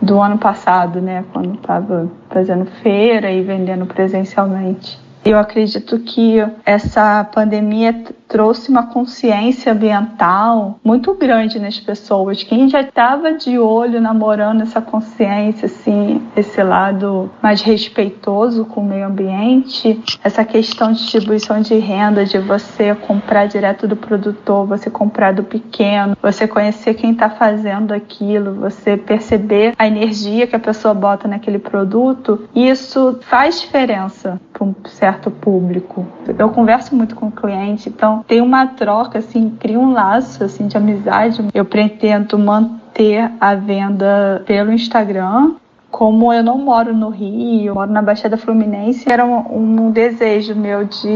do 0.00 0.20
ano 0.20 0.38
passado, 0.38 1.00
né, 1.00 1.24
quando 1.32 1.54
estava 1.54 2.10
fazendo 2.28 2.66
feira 2.82 3.30
e 3.30 3.42
vendendo 3.42 3.86
presencialmente. 3.86 4.98
Eu 5.24 5.38
acredito 5.38 5.98
que 6.00 6.36
essa 6.66 7.24
pandemia 7.24 7.94
trouxe 8.34 8.68
uma 8.68 8.88
consciência 8.88 9.72
ambiental 9.72 10.80
muito 10.82 11.14
grande 11.14 11.60
nas 11.60 11.78
pessoas. 11.78 12.42
Quem 12.42 12.68
já 12.68 12.80
estava 12.80 13.32
de 13.34 13.60
olho 13.60 14.00
namorando 14.00 14.62
essa 14.62 14.80
consciência, 14.82 15.66
assim, 15.66 16.20
esse 16.34 16.60
lado 16.60 17.30
mais 17.40 17.62
respeitoso 17.62 18.64
com 18.64 18.80
o 18.80 18.84
meio 18.84 19.06
ambiente, 19.06 20.02
essa 20.20 20.44
questão 20.44 20.92
de 20.92 20.98
distribuição 20.98 21.60
de 21.60 21.76
renda, 21.76 22.24
de 22.24 22.38
você 22.40 22.92
comprar 22.96 23.46
direto 23.46 23.86
do 23.86 23.94
produtor, 23.94 24.66
você 24.66 24.90
comprar 24.90 25.32
do 25.32 25.44
pequeno, 25.44 26.16
você 26.20 26.48
conhecer 26.48 26.94
quem 26.94 27.12
está 27.12 27.30
fazendo 27.30 27.94
aquilo, 27.94 28.54
você 28.54 28.96
perceber 28.96 29.74
a 29.78 29.86
energia 29.86 30.48
que 30.48 30.56
a 30.56 30.58
pessoa 30.58 30.92
bota 30.92 31.28
naquele 31.28 31.60
produto, 31.60 32.48
isso 32.52 33.16
faz 33.20 33.60
diferença 33.60 34.40
para 34.52 34.64
um 34.64 34.74
certo 34.86 35.30
público. 35.30 36.04
Eu 36.36 36.48
converso 36.48 36.96
muito 36.96 37.14
com 37.14 37.26
o 37.26 37.32
cliente, 37.32 37.88
então 37.88 38.23
tem 38.26 38.40
uma 38.40 38.66
troca, 38.66 39.18
assim, 39.18 39.50
cria 39.50 39.78
um 39.78 39.92
laço 39.92 40.44
assim, 40.44 40.66
de 40.66 40.76
amizade. 40.76 41.42
Eu 41.52 41.64
pretendo 41.64 42.38
manter 42.38 43.30
a 43.40 43.54
venda 43.54 44.42
pelo 44.46 44.72
Instagram. 44.72 45.54
Como 45.90 46.32
eu 46.32 46.42
não 46.42 46.58
moro 46.58 46.92
no 46.92 47.08
Rio, 47.08 47.66
eu 47.66 47.74
moro 47.74 47.92
na 47.92 48.02
Baixada 48.02 48.36
Fluminense, 48.36 49.08
era 49.08 49.24
um, 49.24 49.86
um 49.86 49.92
desejo 49.92 50.52
meu 50.56 50.84
de 50.84 51.08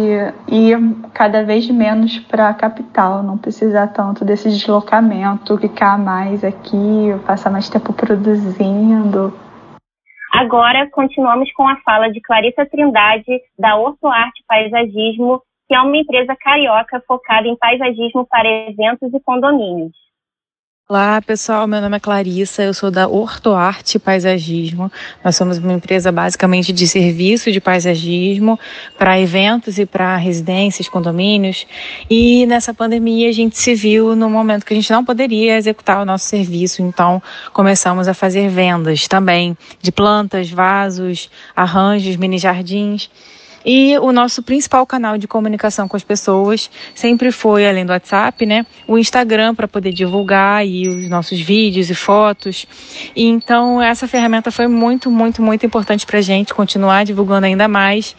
ir 0.47 0.79
cada 1.13 1.43
vez 1.43 1.69
menos 1.69 2.21
para 2.21 2.49
a 2.49 2.55
capital, 2.55 3.25
não 3.25 3.37
precisar 3.37 3.89
tanto 3.89 4.25
desse 4.25 4.49
deslocamento, 4.49 5.59
ficar 5.59 5.99
mais 5.99 6.45
aqui, 6.45 7.13
passar 7.27 7.51
mais 7.51 7.69
tempo 7.69 7.93
produzindo. 7.93 9.35
Agora 10.33 10.89
continuamos 10.93 11.51
com 11.55 11.67
a 11.67 11.75
fala 11.79 12.09
de 12.13 12.21
Clarissa 12.21 12.65
Trindade, 12.65 13.41
da 13.59 13.75
Orto 13.77 14.07
Arte 14.07 14.45
Paisagismo, 14.47 15.43
que 15.69 15.75
é 15.75 15.81
uma 15.81 15.99
empresa 15.99 16.35
carioca 16.35 17.03
focada 17.07 17.47
em 17.47 17.55
paisagismo 17.55 18.27
para 18.27 18.49
eventos 18.49 19.13
e 19.13 19.21
condomínios. 19.21 19.93
Olá 20.89 21.21
pessoal, 21.21 21.67
meu 21.67 21.83
nome 21.83 21.99
é 21.99 22.01
Clarissa, 22.01 22.63
eu 22.63 22.73
sou 22.73 22.91
da 22.91 23.07
Hortoarte 23.07 23.99
Paisagismo. 23.99 24.91
Nós 25.23 25.37
somos 25.37 25.59
uma 25.59 25.75
empresa 25.75 26.11
basicamente 26.11 26.73
de 26.73 26.89
serviço 26.89 27.53
de 27.53 27.61
paisagismo 27.61 28.59
para 28.97 29.21
eventos 29.21 29.79
e 29.79 29.85
para 29.85 30.17
residências, 30.17 30.89
condomínios. 30.89 31.67
E 32.09 32.47
nessa 32.47 32.73
pandemia 32.73 33.29
a 33.29 33.33
gente 33.33 33.59
se 33.59 33.75
viu 33.75 34.17
no 34.17 34.31
momento 34.31 34.65
que 34.65 34.73
a 34.73 34.77
gente 34.77 34.91
não 34.91 35.05
poderia 35.05 35.59
executar 35.59 36.01
o 36.01 36.07
nosso 36.07 36.25
serviço, 36.25 36.81
então 36.81 37.23
começamos 37.53 38.09
a 38.09 38.15
fazer 38.15 38.49
vendas 38.49 39.07
também 39.07 39.55
de 39.83 39.93
plantas, 39.93 40.49
vasos, 40.49 41.31
arranjos, 41.55 42.17
mini 42.17 42.39
jardins. 42.39 43.11
E 43.71 43.99
o 43.99 44.13
nosso 44.13 44.43
principal 44.43 44.87
canal 44.87 45.19
de 45.19 45.29
comunicação 45.29 45.87
com 45.87 45.95
as 45.95 46.03
pessoas 46.03 46.71
sempre 46.95 47.31
foi, 47.31 47.69
além 47.69 47.85
do 47.85 47.93
WhatsApp, 47.93 48.47
né, 48.47 48.65
o 48.87 48.97
Instagram 48.97 49.55
para 49.55 49.69
poder 49.69 49.93
divulgar 49.93 50.61
aí 50.61 50.89
os 50.89 51.07
nossos 51.11 51.39
vídeos 51.39 51.91
e 51.91 51.95
fotos. 51.95 52.67
E 53.15 53.27
então 53.27 53.83
essa 53.83 54.09
ferramenta 54.09 54.51
foi 54.51 54.67
muito, 54.67 55.11
muito, 55.11 55.43
muito 55.43 55.67
importante 55.67 56.07
para 56.07 56.19
a 56.19 56.23
gente 56.23 56.55
continuar 56.55 57.05
divulgando 57.05 57.45
ainda 57.45 57.69
mais 57.69 58.17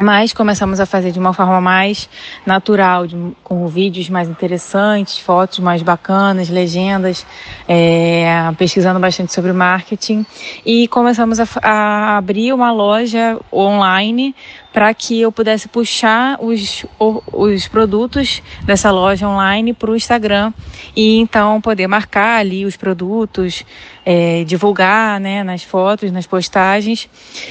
mas 0.00 0.32
começamos 0.32 0.80
a 0.80 0.86
fazer 0.86 1.12
de 1.12 1.18
uma 1.18 1.32
forma 1.32 1.60
mais 1.60 2.08
natural, 2.46 3.06
de, 3.06 3.16
com 3.44 3.66
vídeos 3.66 4.08
mais 4.08 4.28
interessantes, 4.28 5.18
fotos 5.18 5.58
mais 5.58 5.82
bacanas, 5.82 6.48
legendas, 6.48 7.26
é, 7.68 8.50
pesquisando 8.56 8.98
bastante 8.98 9.32
sobre 9.32 9.52
marketing. 9.52 10.24
E 10.64 10.88
começamos 10.88 11.38
a, 11.40 11.46
a 11.62 12.16
abrir 12.16 12.52
uma 12.52 12.72
loja 12.72 13.38
online 13.52 14.34
para 14.72 14.92
que 14.94 15.20
eu 15.20 15.30
pudesse 15.30 15.68
puxar 15.68 16.38
os, 16.40 16.86
os 16.98 17.68
produtos 17.68 18.42
dessa 18.64 18.90
loja 18.90 19.28
online 19.28 19.74
para 19.74 19.90
o 19.90 19.96
Instagram 19.96 20.52
e 20.96 21.18
então 21.18 21.60
poder 21.60 21.86
marcar 21.86 22.40
ali 22.40 22.64
os 22.64 22.76
produtos, 22.76 23.64
é, 24.04 24.44
divulgar 24.44 25.20
né, 25.20 25.42
nas 25.44 25.62
fotos, 25.62 26.10
nas 26.10 26.26
postagens. 26.26 27.08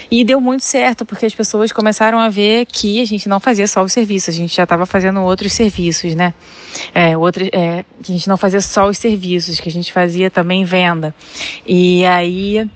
E 0.10 0.24
deu 0.24 0.42
muito 0.42 0.64
certo, 0.64 1.06
porque 1.06 1.26
as 1.26 1.36
pessoas 1.36 1.72
começaram 1.72 2.20
a 2.20 2.30
ver 2.30 2.66
que 2.66 3.02
a 3.02 3.06
gente 3.06 3.30
não 3.30 3.40
fazia 3.40 3.68
só 3.68 3.84
o 3.84 3.90
serviço, 3.90 4.30
a 4.30 4.34
gente 4.34 4.56
já 4.56 4.64
estava 4.64 4.86
fazendo 4.86 5.22
outros 5.22 5.54
serviços, 5.54 6.16
né? 6.16 6.34
É, 6.94 7.16
outro, 7.18 7.44
é, 7.52 7.86
que 8.02 8.12
a 8.12 8.16
gente 8.16 8.28
não 8.28 8.38
fazia 8.38 8.62
só 8.62 8.88
os 8.88 8.98
serviços, 8.98 9.60
que 9.60 9.70
a 9.70 9.72
gente 9.72 9.94
fazia 9.94 10.32
também 10.32 10.66
venda. 10.66 11.14
E 11.66 12.04
aí 12.06 12.68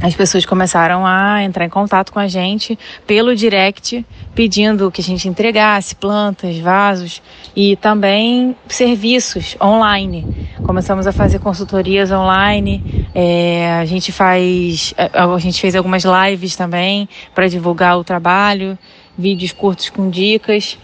as 0.00 0.14
pessoas 0.14 0.46
começaram 0.46 1.04
a 1.04 1.42
entrar 1.42 1.64
em 1.64 1.68
contato 1.68 2.12
com 2.12 2.18
a 2.18 2.28
gente 2.28 2.78
pelo 3.06 3.34
direct, 3.34 4.06
pedindo 4.34 4.90
que 4.90 5.00
a 5.00 5.04
gente 5.04 5.28
entregasse 5.28 5.94
plantas, 5.96 6.58
vasos 6.58 7.20
e 7.54 7.74
também 7.76 8.56
serviços 8.68 9.56
online. 9.60 10.48
Começamos 10.64 11.06
a 11.06 11.12
fazer 11.12 11.40
consultorias 11.40 12.12
online, 12.12 13.08
é, 13.14 13.72
a 13.80 13.84
gente 13.84 14.12
faz, 14.12 14.94
a 14.96 15.38
gente 15.38 15.60
fez 15.60 15.74
algumas 15.74 16.04
lives 16.04 16.54
também 16.54 17.08
para 17.34 17.48
divulgar 17.48 17.98
o 17.98 18.04
trabalho, 18.04 18.78
vídeos 19.16 19.52
curtos 19.52 19.90
com 19.90 20.08
dicas. 20.08 20.78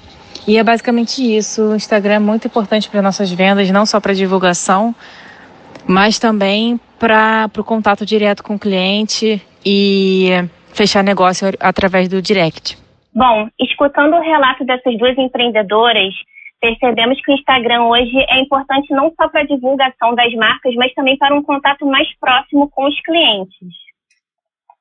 E 0.47 0.59
é 0.59 0.63
basicamente 0.63 1.23
isso. 1.23 1.63
O 1.63 1.75
Instagram 1.77 2.15
é 2.15 2.19
muito 2.19 2.47
importante 2.47 2.89
para 2.91 3.01
nossas 3.01 3.31
vendas, 3.31 3.71
não 3.71 3.87
só 3.87 3.99
para 3.99 4.13
divulgação, 4.13 4.95
mas 5.87 6.19
também 6.19 6.79
para 6.99 7.51
o 7.59 7.65
contato 7.65 8.07
direto 8.07 8.43
com 8.43 8.55
o 8.55 8.59
cliente 8.59 9.41
e 9.65 10.31
fechar 10.73 11.03
negócio 11.03 11.49
através 11.61 12.09
do 12.09 12.21
direct. 12.21 12.77
Bom, 13.15 13.49
escutando 13.61 14.15
o 14.17 14.21
relato 14.21 14.65
dessas 14.65 14.99
duas 14.99 15.17
empreendedoras, 15.17 16.13
percebemos 16.61 17.21
que 17.23 17.31
o 17.31 17.35
Instagram 17.35 17.85
hoje 17.85 18.17
é 18.29 18.41
importante 18.41 18.93
não 18.93 19.13
só 19.15 19.29
para 19.29 19.43
a 19.43 19.47
divulgação 19.47 20.15
das 20.15 20.33
marcas, 20.35 20.75
mas 20.75 20.93
também 20.95 21.17
para 21.17 21.35
um 21.35 21.43
contato 21.43 21.87
mais 21.87 22.09
próximo 22.19 22.69
com 22.71 22.89
os 22.89 23.01
clientes. 23.03 23.85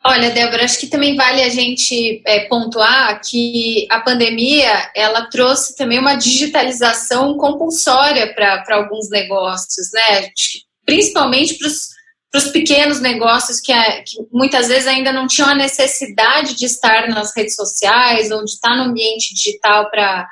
Olha, 0.05 0.31
Débora, 0.31 0.65
acho 0.65 0.81
que 0.81 0.87
também 0.87 1.15
vale 1.15 1.41
a 1.41 1.49
gente 1.49 2.21
é, 2.25 2.41
pontuar 2.41 3.21
que 3.21 3.87
a 3.89 4.01
pandemia 4.01 4.91
ela 4.93 5.29
trouxe 5.29 5.77
também 5.77 5.97
uma 5.97 6.15
digitalização 6.15 7.37
compulsória 7.37 8.33
para 8.33 8.75
alguns 8.75 9.09
negócios, 9.09 9.91
né? 9.93 10.29
Principalmente 10.29 10.65
para 10.65 10.72
os 10.89 11.93
para 12.33 12.39
os 12.39 12.47
pequenos 12.47 12.99
negócios 12.99 13.59
que, 13.59 13.71
é, 13.71 14.01
que, 14.01 14.17
muitas 14.31 14.67
vezes 14.67 14.87
ainda 14.87 15.13
não 15.13 15.27
tinham 15.27 15.49
a 15.49 15.55
necessidade 15.55 16.55
de 16.55 16.65
estar 16.65 17.07
nas 17.07 17.31
redes 17.35 17.55
sociais 17.55 18.31
ou 18.31 18.43
de 18.43 18.51
estar 18.51 18.75
no 18.75 18.85
ambiente 18.85 19.35
digital 19.35 19.89
para 19.91 20.27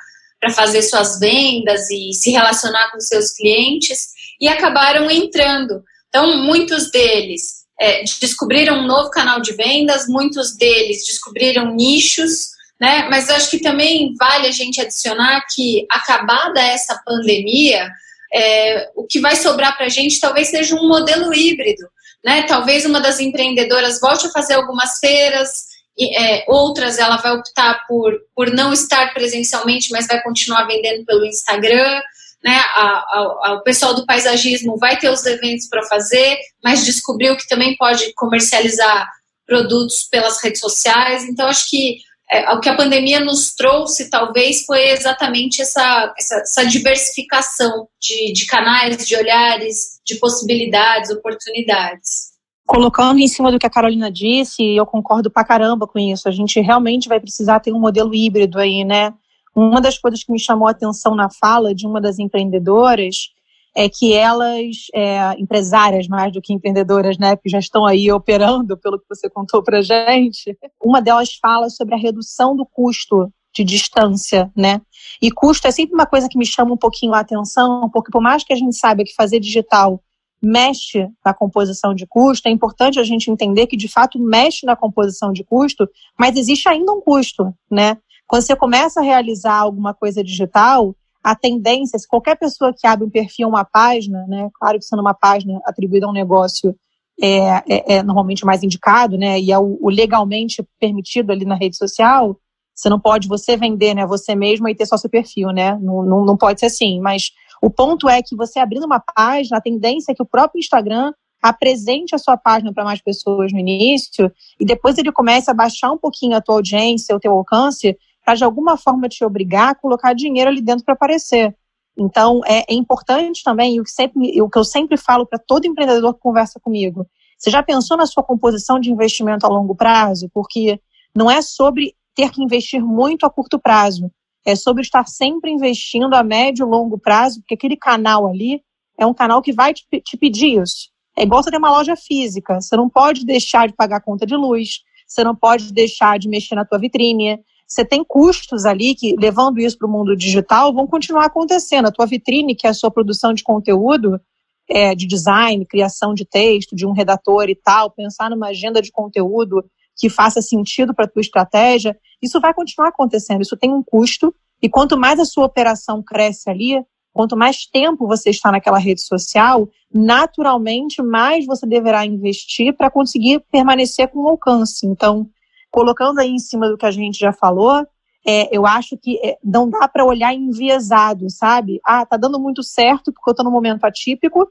fazer 0.52 0.82
suas 0.82 1.20
vendas 1.20 1.88
e 1.90 2.12
se 2.12 2.32
relacionar 2.32 2.90
com 2.90 2.98
seus 2.98 3.30
clientes 3.30 4.08
e 4.40 4.48
acabaram 4.48 5.08
entrando. 5.08 5.84
Então, 6.08 6.38
muitos 6.38 6.90
deles 6.90 7.62
é, 7.80 8.02
descobriram 8.20 8.80
um 8.80 8.86
novo 8.86 9.08
canal 9.10 9.40
de 9.40 9.52
vendas, 9.52 10.08
muitos 10.08 10.56
deles 10.56 11.06
descobriram 11.06 11.72
nichos, 11.74 12.48
né? 12.80 13.06
Mas 13.08 13.30
acho 13.30 13.48
que 13.48 13.60
também 13.60 14.12
vale 14.18 14.48
a 14.48 14.52
gente 14.52 14.80
adicionar 14.80 15.40
que, 15.54 15.86
acabada 15.88 16.60
essa 16.60 17.00
pandemia, 17.06 17.88
é, 18.32 18.90
o 18.96 19.04
que 19.06 19.20
vai 19.20 19.36
sobrar 19.36 19.76
para 19.76 19.86
a 19.86 19.90
gente 19.90 20.20
talvez 20.20 20.48
seja 20.48 20.74
um 20.74 20.88
modelo 20.88 21.34
híbrido. 21.34 21.86
Né? 22.24 22.44
Talvez 22.44 22.84
uma 22.84 23.00
das 23.00 23.20
empreendedoras 23.20 24.00
volte 24.00 24.26
a 24.26 24.30
fazer 24.30 24.54
algumas 24.54 24.98
feiras, 24.98 25.72
e, 25.98 26.16
é, 26.16 26.44
outras 26.48 26.98
ela 26.98 27.16
vai 27.16 27.32
optar 27.32 27.84
por, 27.86 28.12
por 28.34 28.50
não 28.50 28.72
estar 28.72 29.12
presencialmente, 29.12 29.90
mas 29.90 30.06
vai 30.06 30.22
continuar 30.22 30.64
vendendo 30.64 31.04
pelo 31.04 31.26
Instagram. 31.26 32.00
Né? 32.42 32.56
A, 32.74 33.04
a, 33.44 33.54
o 33.58 33.62
pessoal 33.62 33.94
do 33.94 34.06
paisagismo 34.06 34.78
vai 34.78 34.98
ter 34.98 35.10
os 35.10 35.24
eventos 35.26 35.68
para 35.68 35.84
fazer, 35.84 36.38
mas 36.62 36.84
descobriu 36.84 37.36
que 37.36 37.46
também 37.46 37.76
pode 37.76 38.12
comercializar 38.14 39.08
produtos 39.46 40.08
pelas 40.10 40.42
redes 40.42 40.60
sociais. 40.60 41.24
Então, 41.24 41.46
acho 41.46 41.68
que 41.68 41.98
é, 42.32 42.50
o 42.52 42.60
que 42.60 42.68
a 42.68 42.76
pandemia 42.76 43.20
nos 43.20 43.54
trouxe, 43.54 44.08
talvez, 44.08 44.64
foi 44.64 44.90
exatamente 44.90 45.60
essa, 45.60 46.14
essa, 46.18 46.36
essa 46.36 46.66
diversificação 46.66 47.86
de, 48.00 48.32
de 48.32 48.46
canais, 48.46 49.06
de 49.06 49.14
olhares, 49.14 50.00
de 50.04 50.16
possibilidades, 50.16 51.10
oportunidades 51.10 52.32
colocando 52.64 53.18
em 53.18 53.28
cima 53.28 53.50
do 53.50 53.58
que 53.58 53.66
a 53.66 53.70
Carolina 53.70 54.10
disse, 54.10 54.64
eu 54.64 54.86
concordo 54.86 55.30
pra 55.30 55.44
caramba 55.44 55.86
com 55.86 55.98
isso. 55.98 56.26
A 56.26 56.32
gente 56.32 56.58
realmente 56.58 57.06
vai 57.06 57.20
precisar 57.20 57.60
ter 57.60 57.70
um 57.70 57.78
modelo 57.78 58.14
híbrido 58.14 58.58
aí, 58.58 58.82
né? 58.82 59.12
Uma 59.54 59.78
das 59.78 59.98
coisas 59.98 60.24
que 60.24 60.32
me 60.32 60.40
chamou 60.40 60.66
a 60.66 60.70
atenção 60.70 61.14
na 61.14 61.28
fala 61.28 61.74
de 61.74 61.86
uma 61.86 62.00
das 62.00 62.18
empreendedoras 62.18 63.28
é 63.74 63.88
que 63.88 64.12
elas, 64.12 64.76
é, 64.94 65.34
empresárias 65.38 66.06
mais 66.06 66.32
do 66.32 66.42
que 66.42 66.52
empreendedoras, 66.52 67.16
né, 67.18 67.36
que 67.36 67.48
já 67.48 67.58
estão 67.58 67.86
aí 67.86 68.10
operando, 68.12 68.76
pelo 68.76 68.98
que 68.98 69.06
você 69.08 69.30
contou 69.30 69.62
pra 69.62 69.80
gente, 69.80 70.56
uma 70.82 71.00
delas 71.00 71.30
fala 71.40 71.70
sobre 71.70 71.94
a 71.94 71.98
redução 71.98 72.54
do 72.54 72.66
custo 72.66 73.32
de 73.54 73.64
distância, 73.64 74.50
né? 74.56 74.80
E 75.20 75.30
custo 75.30 75.66
é 75.68 75.70
sempre 75.70 75.94
uma 75.94 76.06
coisa 76.06 76.28
que 76.28 76.38
me 76.38 76.46
chama 76.46 76.72
um 76.72 76.76
pouquinho 76.76 77.12
a 77.12 77.20
atenção, 77.20 77.88
porque 77.90 78.10
por 78.10 78.22
mais 78.22 78.42
que 78.42 78.52
a 78.52 78.56
gente 78.56 78.76
saiba 78.76 79.04
que 79.04 79.14
fazer 79.14 79.40
digital 79.40 80.02
mexe 80.42 81.06
na 81.24 81.32
composição 81.32 81.94
de 81.94 82.06
custo, 82.06 82.48
é 82.48 82.50
importante 82.50 82.98
a 82.98 83.04
gente 83.04 83.30
entender 83.30 83.66
que 83.66 83.76
de 83.76 83.88
fato 83.88 84.18
mexe 84.18 84.66
na 84.66 84.74
composição 84.74 85.32
de 85.32 85.44
custo, 85.44 85.88
mas 86.18 86.36
existe 86.36 86.68
ainda 86.68 86.92
um 86.92 87.00
custo, 87.00 87.54
né? 87.70 87.96
Quando 88.26 88.42
você 88.42 88.56
começa 88.56 89.00
a 89.00 89.04
realizar 89.04 89.58
alguma 89.58 89.94
coisa 89.94 90.24
digital, 90.24 90.96
a 91.22 91.34
tendência, 91.34 91.98
se 91.98 92.08
qualquer 92.08 92.36
pessoa 92.36 92.74
que 92.76 92.86
abre 92.86 93.06
um 93.06 93.10
perfil, 93.10 93.48
uma 93.48 93.64
página, 93.64 94.26
né, 94.26 94.48
claro 94.54 94.78
que 94.78 94.84
sendo 94.84 95.00
uma 95.00 95.14
página 95.14 95.60
atribuída 95.64 96.06
a 96.06 96.10
um 96.10 96.12
negócio 96.12 96.74
é, 97.20 97.38
é, 97.68 97.94
é 97.94 98.02
normalmente 98.02 98.44
mais 98.44 98.62
indicado, 98.62 99.16
né, 99.16 99.38
e 99.38 99.52
é 99.52 99.58
o, 99.58 99.78
o, 99.80 99.88
legalmente 99.88 100.66
permitido 100.80 101.30
ali 101.30 101.44
na 101.44 101.54
rede 101.54 101.76
social, 101.76 102.36
você 102.74 102.88
não 102.88 102.98
pode 102.98 103.28
você 103.28 103.56
vender, 103.56 103.94
né, 103.94 104.04
você 104.04 104.34
mesmo 104.34 104.68
e 104.68 104.74
ter 104.74 104.86
só 104.86 104.96
seu 104.96 105.08
perfil, 105.08 105.50
né, 105.50 105.78
não, 105.80 106.02
não, 106.02 106.24
não 106.24 106.36
pode 106.36 106.58
ser 106.58 106.66
assim, 106.66 107.00
mas 107.00 107.30
o 107.62 107.70
ponto 107.70 108.08
é 108.08 108.20
que 108.20 108.34
você 108.34 108.58
abrindo 108.58 108.86
uma 108.86 108.98
página, 109.00 109.58
a 109.58 109.62
tendência 109.62 110.10
é 110.10 110.14
que 110.14 110.22
o 110.22 110.26
próprio 110.26 110.58
Instagram 110.58 111.12
apresente 111.40 112.14
a 112.14 112.18
sua 112.18 112.36
página 112.36 112.72
para 112.72 112.84
mais 112.84 113.02
pessoas 113.02 113.52
no 113.52 113.58
início 113.58 114.32
e 114.60 114.64
depois 114.64 114.96
ele 114.96 115.10
comece 115.10 115.50
a 115.50 115.54
baixar 115.54 115.90
um 115.90 115.98
pouquinho 115.98 116.36
a 116.36 116.40
tua 116.40 116.54
audiência, 116.56 117.14
o 117.14 117.20
teu 117.20 117.32
alcance, 117.32 117.96
para 118.24 118.34
de 118.34 118.44
alguma 118.44 118.76
forma 118.76 119.08
te 119.08 119.24
obrigar 119.24 119.70
a 119.70 119.74
colocar 119.74 120.12
dinheiro 120.14 120.50
ali 120.50 120.60
dentro 120.60 120.84
para 120.84 120.94
aparecer. 120.94 121.56
Então, 121.96 122.40
é, 122.46 122.64
é, 122.72 122.74
importante 122.74 123.42
também, 123.44 123.76
e 123.76 123.80
o 123.80 123.84
que, 123.84 123.90
sempre, 123.90 124.40
o 124.40 124.48
que 124.48 124.58
eu 124.58 124.64
sempre 124.64 124.96
falo 124.96 125.26
para 125.26 125.38
todo 125.38 125.66
empreendedor 125.66 126.14
que 126.14 126.20
conversa 126.20 126.58
comigo, 126.58 127.06
você 127.36 127.50
já 127.50 127.62
pensou 127.62 127.96
na 127.96 128.06
sua 128.06 128.22
composição 128.22 128.78
de 128.78 128.90
investimento 128.90 129.44
a 129.44 129.48
longo 129.48 129.74
prazo? 129.74 130.30
Porque 130.32 130.80
não 131.14 131.30
é 131.30 131.42
sobre 131.42 131.94
ter 132.14 132.30
que 132.30 132.42
investir 132.42 132.80
muito 132.80 133.26
a 133.26 133.30
curto 133.30 133.58
prazo, 133.58 134.10
é 134.44 134.54
sobre 134.54 134.82
estar 134.82 135.06
sempre 135.06 135.50
investindo 135.50 136.14
a 136.14 136.22
médio 136.22 136.66
e 136.66 136.70
longo 136.70 136.98
prazo, 136.98 137.40
porque 137.40 137.54
aquele 137.54 137.76
canal 137.76 138.26
ali 138.26 138.62
é 138.98 139.06
um 139.06 139.14
canal 139.14 139.42
que 139.42 139.52
vai 139.52 139.74
te, 139.74 139.84
te 140.02 140.16
pedir 140.16 140.60
isso. 140.62 140.90
É 141.16 141.24
igual 141.24 141.42
você 141.42 141.50
ter 141.50 141.58
uma 141.58 141.70
loja 141.70 141.94
física, 141.94 142.60
você 142.60 142.76
não 142.76 142.88
pode 142.88 143.24
deixar 143.26 143.68
de 143.68 143.74
pagar 143.74 143.96
a 143.96 144.00
conta 144.00 144.24
de 144.24 144.34
luz, 144.34 144.80
você 145.06 145.22
não 145.22 145.34
pode 145.34 145.72
deixar 145.72 146.18
de 146.18 146.28
mexer 146.28 146.54
na 146.54 146.64
tua 146.64 146.78
vitrine, 146.78 147.38
você 147.72 147.84
tem 147.84 148.04
custos 148.04 148.64
ali 148.64 148.94
que, 148.94 149.16
levando 149.18 149.58
isso 149.58 149.78
para 149.78 149.88
o 149.88 149.90
mundo 149.90 150.14
digital, 150.14 150.72
vão 150.74 150.86
continuar 150.86 151.24
acontecendo. 151.24 151.86
A 151.86 151.92
tua 151.92 152.06
vitrine, 152.06 152.54
que 152.54 152.66
é 152.66 152.70
a 152.70 152.74
sua 152.74 152.90
produção 152.90 153.32
de 153.32 153.42
conteúdo, 153.42 154.20
é, 154.68 154.94
de 154.94 155.06
design, 155.06 155.64
criação 155.66 156.14
de 156.14 156.24
texto, 156.24 156.76
de 156.76 156.86
um 156.86 156.92
redator 156.92 157.48
e 157.48 157.54
tal, 157.54 157.90
pensar 157.90 158.30
numa 158.30 158.48
agenda 158.48 158.80
de 158.82 158.92
conteúdo 158.92 159.64
que 159.96 160.08
faça 160.08 160.40
sentido 160.40 160.94
para 160.94 161.04
a 161.04 161.08
tua 161.08 161.20
estratégia, 161.20 161.96
isso 162.22 162.40
vai 162.40 162.54
continuar 162.54 162.88
acontecendo. 162.88 163.42
Isso 163.42 163.56
tem 163.56 163.72
um 163.72 163.82
custo, 163.82 164.34
e 164.60 164.68
quanto 164.68 164.96
mais 164.96 165.18
a 165.18 165.24
sua 165.24 165.44
operação 165.46 166.02
cresce 166.02 166.48
ali, 166.48 166.82
quanto 167.12 167.36
mais 167.36 167.66
tempo 167.66 168.06
você 168.06 168.30
está 168.30 168.50
naquela 168.50 168.78
rede 168.78 169.02
social, 169.02 169.68
naturalmente 169.92 171.02
mais 171.02 171.44
você 171.44 171.66
deverá 171.66 172.06
investir 172.06 172.74
para 172.74 172.90
conseguir 172.90 173.40
permanecer 173.50 174.08
com 174.08 174.26
alcance. 174.26 174.86
Então, 174.86 175.28
colocando 175.72 176.20
aí 176.20 176.30
em 176.30 176.38
cima 176.38 176.68
do 176.68 176.76
que 176.76 176.86
a 176.86 176.90
gente 176.90 177.18
já 177.18 177.32
falou, 177.32 177.84
é, 178.24 178.56
eu 178.56 178.66
acho 178.66 178.96
que 178.96 179.18
é, 179.24 179.36
não 179.42 179.68
dá 179.68 179.88
para 179.88 180.04
olhar 180.04 180.32
enviesado, 180.32 181.28
sabe? 181.28 181.80
Ah, 181.84 182.06
tá 182.06 182.16
dando 182.16 182.38
muito 182.38 182.62
certo 182.62 183.12
porque 183.12 183.28
eu 183.28 183.32
estou 183.32 183.44
num 183.44 183.50
momento 183.50 183.84
atípico, 183.84 184.48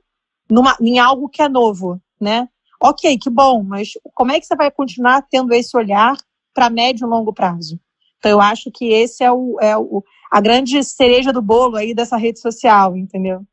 numa, 0.49 0.75
em 0.81 0.99
algo 0.99 1.29
que 1.29 1.41
é 1.41 1.47
novo, 1.47 2.01
né? 2.19 2.49
Ok, 2.83 3.17
que 3.17 3.29
bom, 3.29 3.63
mas 3.63 3.91
como 4.13 4.31
é 4.31 4.39
que 4.39 4.45
você 4.45 4.55
vai 4.55 4.71
continuar 4.71 5.21
tendo 5.29 5.53
esse 5.53 5.77
olhar 5.77 6.17
para 6.53 6.69
médio 6.69 7.05
e 7.05 7.09
longo 7.09 7.31
prazo? 7.31 7.79
Então, 8.17 8.31
eu 8.31 8.41
acho 8.41 8.69
que 8.71 8.85
esse 8.85 9.23
é, 9.23 9.31
o, 9.31 9.57
é 9.61 9.77
o, 9.77 10.03
a 10.31 10.41
grande 10.41 10.83
cereja 10.83 11.31
do 11.31 11.41
bolo 11.41 11.75
aí 11.75 11.93
dessa 11.93 12.17
rede 12.17 12.39
social, 12.39 12.97
entendeu? 12.97 13.45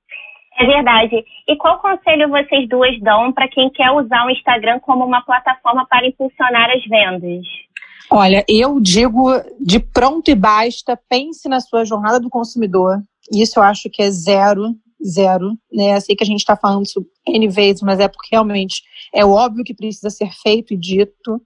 É 0.59 0.67
verdade. 0.67 1.25
E 1.47 1.57
qual 1.57 1.79
conselho 1.79 2.29
vocês 2.29 2.69
duas 2.69 2.99
dão 3.01 3.33
para 3.33 3.49
quem 3.49 3.71
quer 3.71 3.93
usar 3.93 4.27
o 4.27 4.31
Instagram 4.31 4.81
como 4.81 5.05
uma 5.05 5.23
plataforma 5.23 5.87
para 5.87 6.07
impulsionar 6.07 6.69
as 6.71 6.85
vendas? 6.85 7.47
Olha, 8.11 8.45
eu 8.49 8.81
digo 8.81 9.29
de 9.61 9.79
pronto 9.79 10.31
e 10.31 10.35
basta, 10.35 10.99
pense 11.09 11.49
na 11.49 11.61
sua 11.61 11.85
jornada 11.85 12.19
do 12.19 12.29
consumidor. 12.29 13.01
Isso 13.33 13.61
eu 13.61 13.63
acho 13.63 13.89
que 13.89 14.03
é 14.03 14.11
zero, 14.11 14.75
zero. 15.05 15.53
Né? 15.73 16.01
sei 16.01 16.17
que 16.17 16.25
a 16.25 16.27
gente 16.27 16.41
está 16.41 16.57
falando 16.57 16.85
isso 16.85 17.07
N 17.27 17.47
vezes, 17.49 17.83
mas 17.83 18.01
é 18.01 18.09
porque 18.09 18.29
realmente 18.33 18.83
é 19.15 19.25
óbvio 19.25 19.63
que 19.63 19.75
precisa 19.75 20.11
ser 20.11 20.33
feito 20.43 20.75
e 20.75 20.77
dito. 20.77 21.41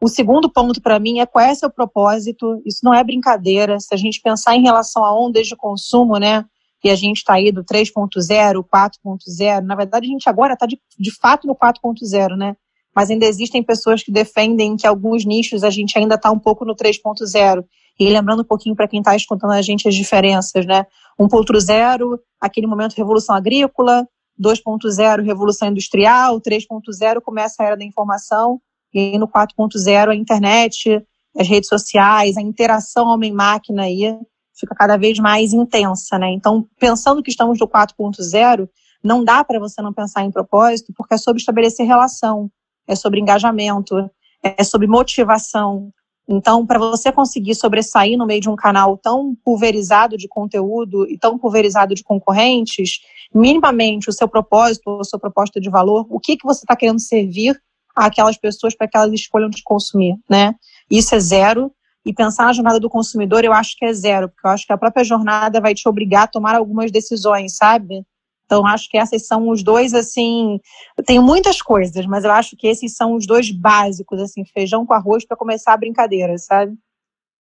O 0.00 0.08
segundo 0.08 0.50
ponto 0.50 0.82
para 0.82 0.98
mim 0.98 1.20
é 1.20 1.26
qual 1.26 1.44
é 1.44 1.54
seu 1.54 1.70
propósito. 1.70 2.60
Isso 2.66 2.80
não 2.84 2.92
é 2.92 3.02
brincadeira. 3.02 3.80
Se 3.80 3.94
a 3.94 3.96
gente 3.96 4.20
pensar 4.20 4.54
em 4.56 4.62
relação 4.62 5.04
a 5.04 5.18
ondas 5.18 5.46
de 5.46 5.56
consumo, 5.56 6.18
né? 6.18 6.44
E 6.82 6.90
a 6.90 6.94
gente 6.94 7.18
está 7.18 7.34
aí 7.34 7.50
do 7.50 7.64
3.0, 7.64 8.64
4.0. 8.64 9.60
Na 9.62 9.74
verdade, 9.74 10.06
a 10.06 10.10
gente 10.10 10.28
agora 10.28 10.54
está 10.54 10.66
de, 10.66 10.80
de 10.98 11.10
fato 11.14 11.46
no 11.46 11.54
4.0, 11.54 12.36
né? 12.36 12.56
Mas 12.94 13.10
ainda 13.10 13.26
existem 13.26 13.62
pessoas 13.62 14.02
que 14.02 14.10
defendem 14.10 14.76
que 14.76 14.86
alguns 14.86 15.24
nichos 15.24 15.64
a 15.64 15.70
gente 15.70 15.98
ainda 15.98 16.14
está 16.14 16.30
um 16.30 16.38
pouco 16.38 16.64
no 16.64 16.74
3.0. 16.74 17.64
E 17.98 18.08
lembrando 18.08 18.42
um 18.42 18.44
pouquinho 18.44 18.76
para 18.76 18.86
quem 18.86 19.00
está 19.00 19.16
escutando 19.16 19.52
a 19.52 19.62
gente 19.62 19.88
as 19.88 19.94
diferenças, 19.94 20.64
né? 20.64 20.86
1.0, 21.20 22.18
aquele 22.40 22.66
momento 22.66 22.94
revolução 22.94 23.34
agrícola, 23.34 24.06
2.0, 24.40 25.24
revolução 25.24 25.68
industrial, 25.68 26.40
3.0 26.40 27.20
começa 27.20 27.62
a 27.62 27.66
era 27.66 27.76
da 27.76 27.84
informação, 27.84 28.60
e 28.94 28.98
aí 29.00 29.18
no 29.18 29.26
4.0 29.26 30.10
a 30.10 30.14
internet, 30.14 31.04
as 31.36 31.48
redes 31.48 31.68
sociais, 31.68 32.36
a 32.36 32.40
interação 32.40 33.08
homem-máquina 33.08 33.82
aí, 33.82 34.16
fica 34.58 34.74
cada 34.74 34.96
vez 34.96 35.18
mais 35.18 35.52
intensa, 35.52 36.18
né? 36.18 36.30
Então, 36.30 36.66
pensando 36.78 37.22
que 37.22 37.30
estamos 37.30 37.58
no 37.58 37.68
4.0, 37.68 38.68
não 39.02 39.24
dá 39.24 39.44
para 39.44 39.58
você 39.58 39.80
não 39.80 39.92
pensar 39.92 40.24
em 40.24 40.30
propósito, 40.30 40.92
porque 40.96 41.14
é 41.14 41.18
sobre 41.18 41.40
estabelecer 41.40 41.86
relação, 41.86 42.50
é 42.86 42.94
sobre 42.94 43.20
engajamento, 43.20 44.10
é 44.42 44.64
sobre 44.64 44.86
motivação. 44.86 45.92
Então, 46.28 46.66
para 46.66 46.78
você 46.78 47.10
conseguir 47.10 47.54
sobressair 47.54 48.18
no 48.18 48.26
meio 48.26 48.40
de 48.40 48.50
um 48.50 48.56
canal 48.56 48.98
tão 48.98 49.34
pulverizado 49.42 50.16
de 50.16 50.28
conteúdo 50.28 51.08
e 51.08 51.16
tão 51.16 51.38
pulverizado 51.38 51.94
de 51.94 52.02
concorrentes, 52.02 53.00
minimamente 53.34 54.10
o 54.10 54.12
seu 54.12 54.28
propósito, 54.28 55.00
a 55.00 55.04
sua 55.04 55.18
proposta 55.18 55.58
de 55.58 55.70
valor, 55.70 56.06
o 56.10 56.20
que, 56.20 56.36
que 56.36 56.46
você 56.46 56.64
está 56.64 56.76
querendo 56.76 57.00
servir 57.00 57.58
àquelas 57.96 58.36
pessoas 58.36 58.74
para 58.74 58.86
que 58.86 58.96
elas 58.96 59.12
escolham 59.12 59.48
te 59.48 59.62
consumir, 59.62 60.16
né? 60.28 60.54
Isso 60.90 61.14
é 61.14 61.20
zero. 61.20 61.72
E 62.06 62.14
pensar 62.14 62.46
na 62.46 62.52
jornada 62.52 62.80
do 62.80 62.88
consumidor, 62.88 63.44
eu 63.44 63.52
acho 63.52 63.76
que 63.76 63.84
é 63.84 63.92
zero, 63.92 64.28
porque 64.28 64.46
eu 64.46 64.50
acho 64.50 64.66
que 64.66 64.72
a 64.72 64.78
própria 64.78 65.04
jornada 65.04 65.60
vai 65.60 65.74
te 65.74 65.88
obrigar 65.88 66.24
a 66.24 66.28
tomar 66.28 66.54
algumas 66.54 66.90
decisões, 66.90 67.56
sabe? 67.56 68.02
Então, 68.48 68.66
acho 68.66 68.88
que 68.88 68.96
esses 68.96 69.26
são 69.26 69.50
os 69.50 69.62
dois, 69.62 69.92
assim. 69.92 70.58
Tem 71.04 71.20
muitas 71.20 71.60
coisas, 71.60 72.06
mas 72.06 72.24
eu 72.24 72.32
acho 72.32 72.56
que 72.56 72.66
esses 72.66 72.96
são 72.96 73.14
os 73.14 73.26
dois 73.26 73.50
básicos, 73.50 74.22
assim, 74.22 74.42
feijão 74.46 74.86
com 74.86 74.94
arroz 74.94 75.26
para 75.26 75.36
começar 75.36 75.74
a 75.74 75.76
brincadeira, 75.76 76.38
sabe? 76.38 76.72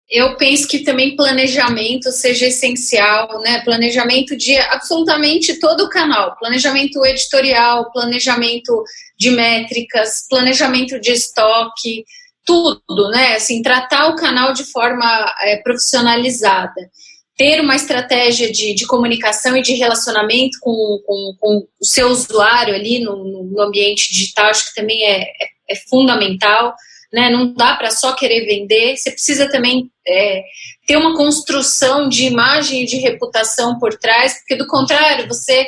Eu 0.10 0.38
penso 0.38 0.68
que 0.68 0.80
também 0.80 1.18
planejamento 1.18 2.12
seja 2.12 2.48
essencial, 2.48 3.42
né? 3.42 3.62
Planejamento 3.64 4.38
de 4.38 4.58
absolutamente 4.58 5.60
todo 5.60 5.86
o 5.86 5.90
canal, 5.90 6.36
planejamento 6.38 7.06
editorial, 7.06 7.92
planejamento 7.92 8.84
de 9.18 9.32
métricas, 9.32 10.26
planejamento 10.30 11.00
de 11.00 11.12
estoque, 11.12 12.06
tudo, 12.48 13.10
né? 13.12 13.36
Assim, 13.36 13.62
tratar 13.62 14.08
o 14.08 14.16
canal 14.16 14.54
de 14.54 14.64
forma 14.64 15.06
é, 15.42 15.58
profissionalizada. 15.58 16.90
Ter 17.36 17.60
uma 17.62 17.76
estratégia 17.76 18.52
de, 18.52 18.74
de 18.74 18.88
comunicação 18.88 19.56
e 19.56 19.62
de 19.62 19.74
relacionamento 19.76 20.58
com, 20.60 20.74
com, 21.06 21.36
com 21.40 21.68
o 21.80 21.86
seu 21.86 22.08
usuário 22.08 22.74
ali 22.74 23.00
no, 23.00 23.52
no, 23.52 23.62
ambiente 23.62 24.12
digital, 24.12 24.46
acho 24.46 24.70
que 24.70 24.76
também 24.76 25.04
é, 25.04 25.22
é, 25.22 25.48
é 25.70 25.76
fundamental. 25.88 26.74
Né? 27.14 27.30
Não 27.30 27.54
dá 27.54 27.76
para 27.76 27.92
só 27.92 28.14
querer 28.14 28.46
vender, 28.46 28.98
você 28.98 29.12
precisa 29.12 29.52
também 29.52 29.92
é, 30.08 30.42
ter 30.88 30.98
uma 30.98 31.16
construção 31.16 32.10
de 32.10 32.26
imagem 32.26 32.84
e 32.84 32.86
de 32.86 32.98
reputação 32.98 33.78
por 33.78 33.96
trás, 33.98 34.40
porque 34.40 34.56
do 34.56 34.66
contrário, 34.66 35.28
você 35.28 35.68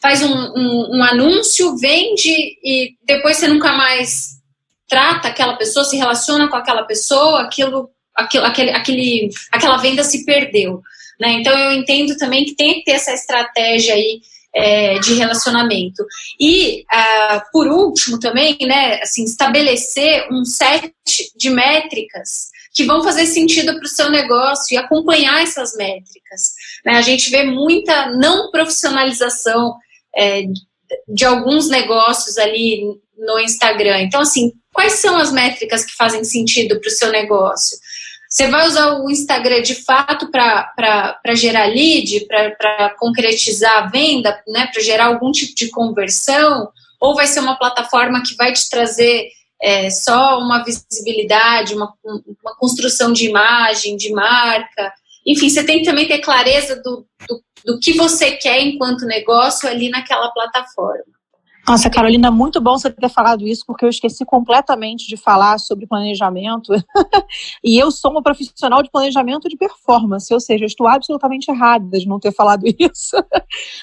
faz 0.00 0.22
um, 0.22 0.32
um, 0.32 0.98
um 0.98 1.02
anúncio, 1.04 1.76
vende 1.76 2.30
e 2.64 2.94
depois 3.04 3.36
você 3.36 3.46
nunca 3.46 3.72
mais 3.72 4.39
trata 4.90 5.28
aquela 5.28 5.56
pessoa, 5.56 5.84
se 5.84 5.96
relaciona 5.96 6.48
com 6.48 6.56
aquela 6.56 6.82
pessoa, 6.82 7.42
aquilo, 7.42 7.88
aquilo 8.14 8.44
aquele, 8.44 8.70
aquele, 8.72 9.30
aquela 9.52 9.76
venda 9.78 10.02
se 10.02 10.26
perdeu. 10.26 10.82
Né? 11.18 11.32
Então 11.34 11.56
eu 11.56 11.72
entendo 11.72 12.16
também 12.16 12.44
que 12.44 12.56
tem 12.56 12.74
que 12.74 12.84
ter 12.84 12.92
essa 12.92 13.12
estratégia 13.12 13.94
aí 13.94 14.20
é, 14.52 14.98
de 14.98 15.14
relacionamento. 15.14 16.04
E, 16.40 16.84
ah, 16.90 17.44
por 17.52 17.68
último, 17.68 18.18
também, 18.18 18.56
né, 18.62 19.00
assim, 19.00 19.24
estabelecer 19.24 20.26
um 20.30 20.44
set 20.44 20.92
de 21.36 21.50
métricas 21.50 22.50
que 22.74 22.84
vão 22.84 23.02
fazer 23.02 23.26
sentido 23.26 23.74
para 23.74 23.84
o 23.84 23.88
seu 23.88 24.10
negócio 24.10 24.74
e 24.74 24.76
acompanhar 24.76 25.42
essas 25.42 25.74
métricas. 25.76 26.54
Né? 26.84 26.94
A 26.94 27.02
gente 27.02 27.30
vê 27.30 27.44
muita 27.44 28.10
não 28.16 28.50
profissionalização 28.50 29.76
é, 30.16 30.42
de 31.08 31.24
alguns 31.24 31.68
negócios 31.68 32.38
ali 32.38 32.82
no 33.16 33.38
Instagram. 33.38 34.00
Então, 34.00 34.20
assim, 34.20 34.52
quais 34.72 34.94
são 34.94 35.16
as 35.16 35.32
métricas 35.32 35.84
que 35.84 35.96
fazem 35.96 36.24
sentido 36.24 36.80
para 36.80 36.88
o 36.88 36.92
seu 36.92 37.10
negócio? 37.10 37.78
Você 38.28 38.46
vai 38.46 38.64
usar 38.64 39.00
o 39.00 39.10
Instagram 39.10 39.60
de 39.60 39.74
fato 39.74 40.30
para 40.30 41.34
gerar 41.34 41.66
lead, 41.66 42.26
para 42.28 42.94
concretizar 42.96 43.78
a 43.78 43.86
venda, 43.88 44.40
né, 44.46 44.68
para 44.72 44.80
gerar 44.80 45.06
algum 45.06 45.32
tipo 45.32 45.52
de 45.54 45.68
conversão? 45.68 46.70
Ou 47.00 47.16
vai 47.16 47.26
ser 47.26 47.40
uma 47.40 47.58
plataforma 47.58 48.22
que 48.22 48.36
vai 48.36 48.52
te 48.52 48.70
trazer 48.70 49.30
é, 49.60 49.90
só 49.90 50.38
uma 50.38 50.62
visibilidade, 50.62 51.74
uma, 51.74 51.92
uma 52.04 52.56
construção 52.56 53.12
de 53.12 53.26
imagem, 53.26 53.96
de 53.96 54.12
marca? 54.12 54.92
Enfim, 55.26 55.50
você 55.50 55.64
tem 55.64 55.80
que 55.80 55.84
também 55.84 56.06
ter 56.06 56.20
clareza 56.20 56.76
do, 56.76 57.04
do, 57.28 57.42
do 57.64 57.80
que 57.80 57.94
você 57.94 58.32
quer 58.32 58.60
enquanto 58.60 59.06
negócio 59.06 59.68
ali 59.68 59.88
naquela 59.88 60.30
plataforma. 60.30 61.19
Nossa, 61.70 61.88
Carolina, 61.88 62.32
muito 62.32 62.60
bom 62.60 62.76
você 62.76 62.90
ter 62.90 63.08
falado 63.08 63.46
isso, 63.46 63.62
porque 63.64 63.84
eu 63.84 63.88
esqueci 63.88 64.24
completamente 64.24 65.06
de 65.06 65.16
falar 65.16 65.56
sobre 65.56 65.86
planejamento. 65.86 66.72
e 67.62 67.80
eu 67.80 67.92
sou 67.92 68.10
uma 68.10 68.20
profissional 68.20 68.82
de 68.82 68.90
planejamento 68.90 69.48
de 69.48 69.56
performance, 69.56 70.34
ou 70.34 70.40
seja, 70.40 70.64
estou 70.64 70.88
absolutamente 70.88 71.48
errada 71.48 71.96
de 71.96 72.08
não 72.08 72.18
ter 72.18 72.32
falado 72.32 72.64
isso. 72.76 73.16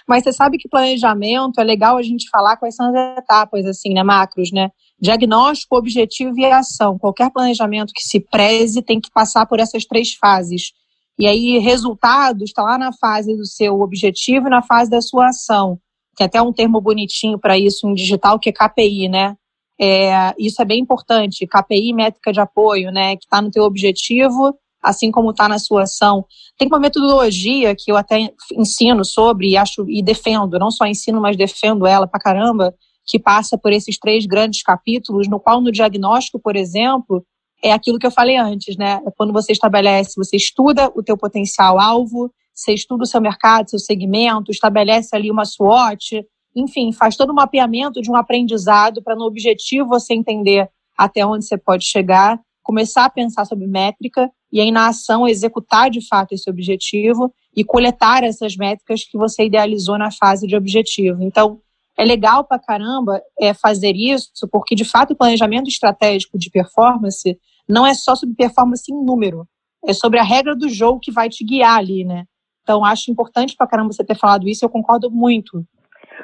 Mas 0.05 0.25
você 0.25 0.33
sabe 0.33 0.57
que 0.57 0.67
planejamento 0.67 1.61
é 1.61 1.63
legal 1.63 1.95
a 1.95 2.01
gente 2.01 2.29
falar 2.29 2.57
quais 2.57 2.75
são 2.75 2.93
as 2.93 3.19
etapas, 3.19 3.65
assim, 3.65 3.93
né, 3.93 4.03
macros, 4.03 4.51
né? 4.51 4.69
Diagnóstico, 4.99 5.77
objetivo 5.77 6.37
e 6.37 6.45
ação. 6.45 6.97
Qualquer 6.99 7.31
planejamento 7.31 7.93
que 7.95 8.03
se 8.03 8.19
preze 8.19 8.81
tem 8.81 8.99
que 8.99 9.09
passar 9.09 9.45
por 9.45 9.61
essas 9.61 9.85
três 9.85 10.13
fases. 10.13 10.73
E 11.17 11.25
aí, 11.25 11.57
resultado 11.59 12.43
está 12.43 12.63
lá 12.63 12.77
na 12.77 12.91
fase 12.91 13.33
do 13.37 13.45
seu 13.45 13.79
objetivo 13.79 14.47
e 14.47 14.49
na 14.49 14.61
fase 14.61 14.91
da 14.91 14.99
sua 14.99 15.27
ação. 15.27 15.79
Tem 16.17 16.25
até 16.25 16.41
um 16.41 16.51
termo 16.51 16.81
bonitinho 16.81 17.37
para 17.37 17.57
isso 17.57 17.87
em 17.87 17.93
digital, 17.93 18.39
que 18.39 18.49
é 18.49 18.51
KPI, 18.51 19.07
né? 19.07 19.35
É, 19.79 20.33
isso 20.39 20.59
é 20.59 20.65
bem 20.65 20.79
importante. 20.79 21.45
KPI, 21.45 21.93
métrica 21.93 22.33
de 22.33 22.39
apoio, 22.39 22.91
né? 22.91 23.15
Que 23.15 23.25
está 23.25 23.39
no 23.39 23.51
teu 23.51 23.63
objetivo, 23.63 24.55
assim 24.81 25.11
como 25.11 25.29
está 25.29 25.47
na 25.47 25.59
sua 25.59 25.83
ação. 25.83 26.25
Tem 26.57 26.67
uma 26.67 26.79
metodologia 26.79 27.75
que 27.75 27.91
eu 27.91 27.95
até 27.95 28.33
ensino 28.53 29.05
sobre 29.05 29.51
e 29.51 29.57
acho 29.57 29.85
e 29.87 30.01
defendo, 30.01 30.57
não 30.57 30.71
só 30.71 30.87
ensino, 30.87 31.21
mas 31.21 31.37
defendo 31.37 31.85
ela 31.85 32.07
pra 32.07 32.19
caramba, 32.19 32.73
que 33.05 33.19
passa 33.19 33.55
por 33.55 33.71
esses 33.71 33.99
três 33.99 34.25
grandes 34.25 34.63
capítulos, 34.63 35.29
no 35.29 35.39
qual 35.39 35.61
no 35.61 35.71
diagnóstico, 35.71 36.39
por 36.39 36.55
exemplo, 36.55 37.23
é 37.63 37.71
aquilo 37.71 37.99
que 37.99 38.07
eu 38.07 38.11
falei 38.11 38.37
antes, 38.37 38.75
né? 38.75 38.99
É 39.05 39.11
quando 39.15 39.31
você 39.31 39.51
estabelece, 39.51 40.13
você 40.17 40.35
estuda 40.35 40.91
o 40.95 41.03
teu 41.03 41.15
potencial 41.15 41.79
alvo, 41.79 42.31
você 42.57 42.73
estuda 42.73 43.03
o 43.03 43.07
seu 43.07 43.21
mercado, 43.21 43.69
seu 43.69 43.77
segmento, 43.77 44.51
estabelece 44.51 45.15
ali 45.15 45.29
uma 45.29 45.45
SWOT, 45.45 46.25
enfim, 46.55 46.91
faz 46.91 47.15
todo 47.15 47.29
o 47.29 47.31
um 47.33 47.35
mapeamento 47.35 48.01
de 48.01 48.09
um 48.09 48.15
aprendizado 48.15 49.03
para 49.03 49.15
no 49.15 49.25
objetivo 49.25 49.87
você 49.87 50.15
entender 50.15 50.67
até 50.97 51.23
onde 51.23 51.45
você 51.45 51.55
pode 51.55 51.85
chegar, 51.85 52.39
começar 52.63 53.05
a 53.05 53.09
pensar 53.11 53.45
sobre 53.45 53.67
métrica 53.67 54.31
e 54.51 54.59
aí 54.59 54.71
na 54.71 54.87
ação 54.87 55.27
executar 55.27 55.91
de 55.91 56.05
fato 56.07 56.33
esse 56.33 56.49
objetivo 56.49 57.31
e 57.55 57.63
coletar 57.63 58.23
essas 58.23 58.57
métricas 58.57 59.03
que 59.03 59.17
você 59.19 59.45
idealizou 59.45 59.99
na 59.99 60.09
fase 60.09 60.47
de 60.47 60.55
objetivo. 60.55 61.21
Então, 61.21 61.61
é 61.95 62.03
legal 62.03 62.43
pra 62.43 62.57
caramba 62.57 63.21
é, 63.39 63.53
fazer 63.53 63.95
isso, 63.95 64.47
porque 64.51 64.73
de 64.73 64.83
fato 64.83 65.13
o 65.13 65.15
planejamento 65.15 65.67
estratégico 65.67 66.39
de 66.39 66.49
performance 66.49 67.37
não 67.69 67.85
é 67.85 67.93
só 67.93 68.15
sobre 68.15 68.35
performance 68.35 68.91
em 68.91 69.05
número, 69.05 69.47
é 69.85 69.93
sobre 69.93 70.19
a 70.19 70.23
regra 70.23 70.55
do 70.55 70.67
jogo 70.69 70.99
que 70.99 71.11
vai 71.11 71.29
te 71.29 71.43
guiar 71.43 71.77
ali, 71.77 72.03
né? 72.03 72.25
Então, 72.67 72.83
acho 72.83 73.09
importante 73.09 73.55
pra 73.55 73.65
caramba 73.65 73.93
você 73.93 74.03
ter 74.03 74.17
falado 74.17 74.45
isso, 74.49 74.65
eu 74.65 74.69
concordo 74.69 75.09
muito. 75.09 75.63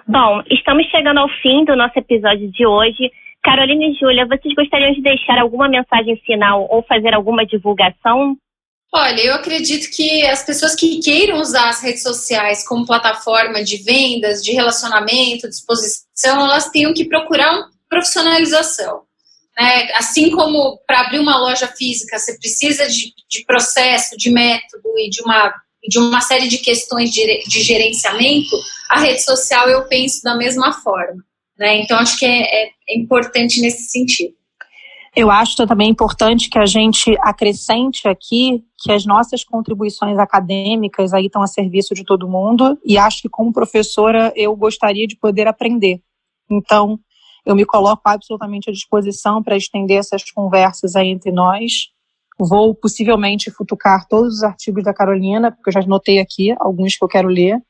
Bom, 0.06 0.44
estamos 0.52 0.86
chegando 0.88 1.20
ao 1.20 1.30
fim 1.42 1.64
do 1.64 1.74
nosso 1.74 1.98
episódio 1.98 2.52
de 2.52 2.68
hoje. 2.68 3.10
Carolina 3.42 3.86
e 3.86 3.94
Júlia, 3.94 4.26
vocês 4.26 4.54
gostariam 4.54 4.92
de 4.92 5.02
deixar 5.02 5.40
alguma 5.40 5.70
mensagem 5.70 6.18
final 6.26 6.68
ou 6.70 6.84
fazer 6.84 7.14
alguma 7.14 7.46
divulgação? 7.46 8.36
Olha, 8.94 9.22
eu 9.22 9.36
acredito 9.36 9.90
que 9.96 10.26
as 10.26 10.44
pessoas 10.44 10.76
que 10.76 11.00
queiram 11.00 11.40
usar 11.40 11.70
as 11.70 11.82
redes 11.82 12.04
sociais 12.04 12.68
como 12.68 12.86
plataforma 12.86 13.64
de 13.64 13.78
vendas, 13.78 14.44
de 14.44 14.52
relacionamento, 14.52 15.48
de 15.48 15.56
exposição, 15.56 16.42
elas 16.42 16.70
tenham 16.72 16.94
que 16.94 17.06
procurar 17.06 17.54
uma 17.54 17.70
profissionalização. 17.90 19.04
Né? 19.58 19.94
Assim 19.94 20.30
como 20.30 20.78
para 20.86 21.02
abrir 21.02 21.20
uma 21.20 21.38
loja 21.38 21.68
física 21.68 22.20
você 22.20 22.38
precisa 22.38 22.86
de, 22.90 23.14
de 23.30 23.46
processo, 23.46 24.18
de 24.18 24.30
método 24.30 24.90
e 24.98 25.10
de 25.10 25.22
uma 25.22 25.54
de 25.88 26.00
uma 26.00 26.22
série 26.22 26.48
de 26.48 26.58
questões 26.60 27.12
de, 27.12 27.44
gerenciamento, 27.48 28.56
a 28.90 29.00
rede 29.00 29.24
social 29.24 29.68
eu 29.70 29.84
penso 29.88 30.22
da 30.24 30.36
mesma 30.36 30.72
forma. 30.72 31.24
Né? 31.58 31.82
Então, 31.82 31.98
acho 31.98 32.18
que 32.18 32.26
é, 32.26 32.42
é, 32.42 32.70
é 32.90 32.98
importante 32.98 33.62
nesse 33.62 33.90
sentido. 33.90 34.34
Eu 35.16 35.30
acho 35.30 35.56
também 35.68 35.90
importante 35.90 36.50
que 36.50 36.58
a 36.58 36.66
gente 36.66 37.16
acrescente 37.22 38.08
aqui 38.08 38.64
que 38.80 38.92
as 38.92 39.06
nossas 39.06 39.44
contribuições 39.44 40.18
acadêmicas 40.18 41.14
aí 41.14 41.28
estão 41.28 41.44
a 41.44 41.48
serviço 41.48 41.94
de 41.94 42.04
todo 42.04 42.28
mundo 42.28 42.80
e 42.84 42.98
acho 42.98 43.22
que 43.22 43.30
como 43.30 43.54
professora 43.54 44.34
eu 44.36 44.56
gostaria 44.56 45.06
de 45.06 45.16
poder 45.16 45.48
aprender. 45.48 46.02
Então, 46.50 47.00
eu 47.46 47.56
me 47.56 47.64
coloco 47.64 48.02
absolutamente 48.06 48.70
à 48.72 48.74
disposição 48.74 49.44
para 49.44 49.56
estender 49.56 49.98
essas 49.98 50.24
conversas 50.32 50.96
aí 50.96 51.10
entre 51.10 51.32
nós 51.32 51.93
Vou 52.40 52.74
possivelmente 52.74 53.52
futucar 53.52 54.08
todos 54.08 54.36
os 54.36 54.44
artigos 54.44 54.84
da 54.84 54.94
Carolina, 54.94 55.52
porque 55.52 55.70
eu 55.70 55.74
já 55.74 55.82
notei 55.82 56.20
aqui 56.20 56.56
alguns 56.60 56.98
que 56.98 57.04
eu 57.04 57.08
quero 57.08 57.28
ler. 57.28 57.62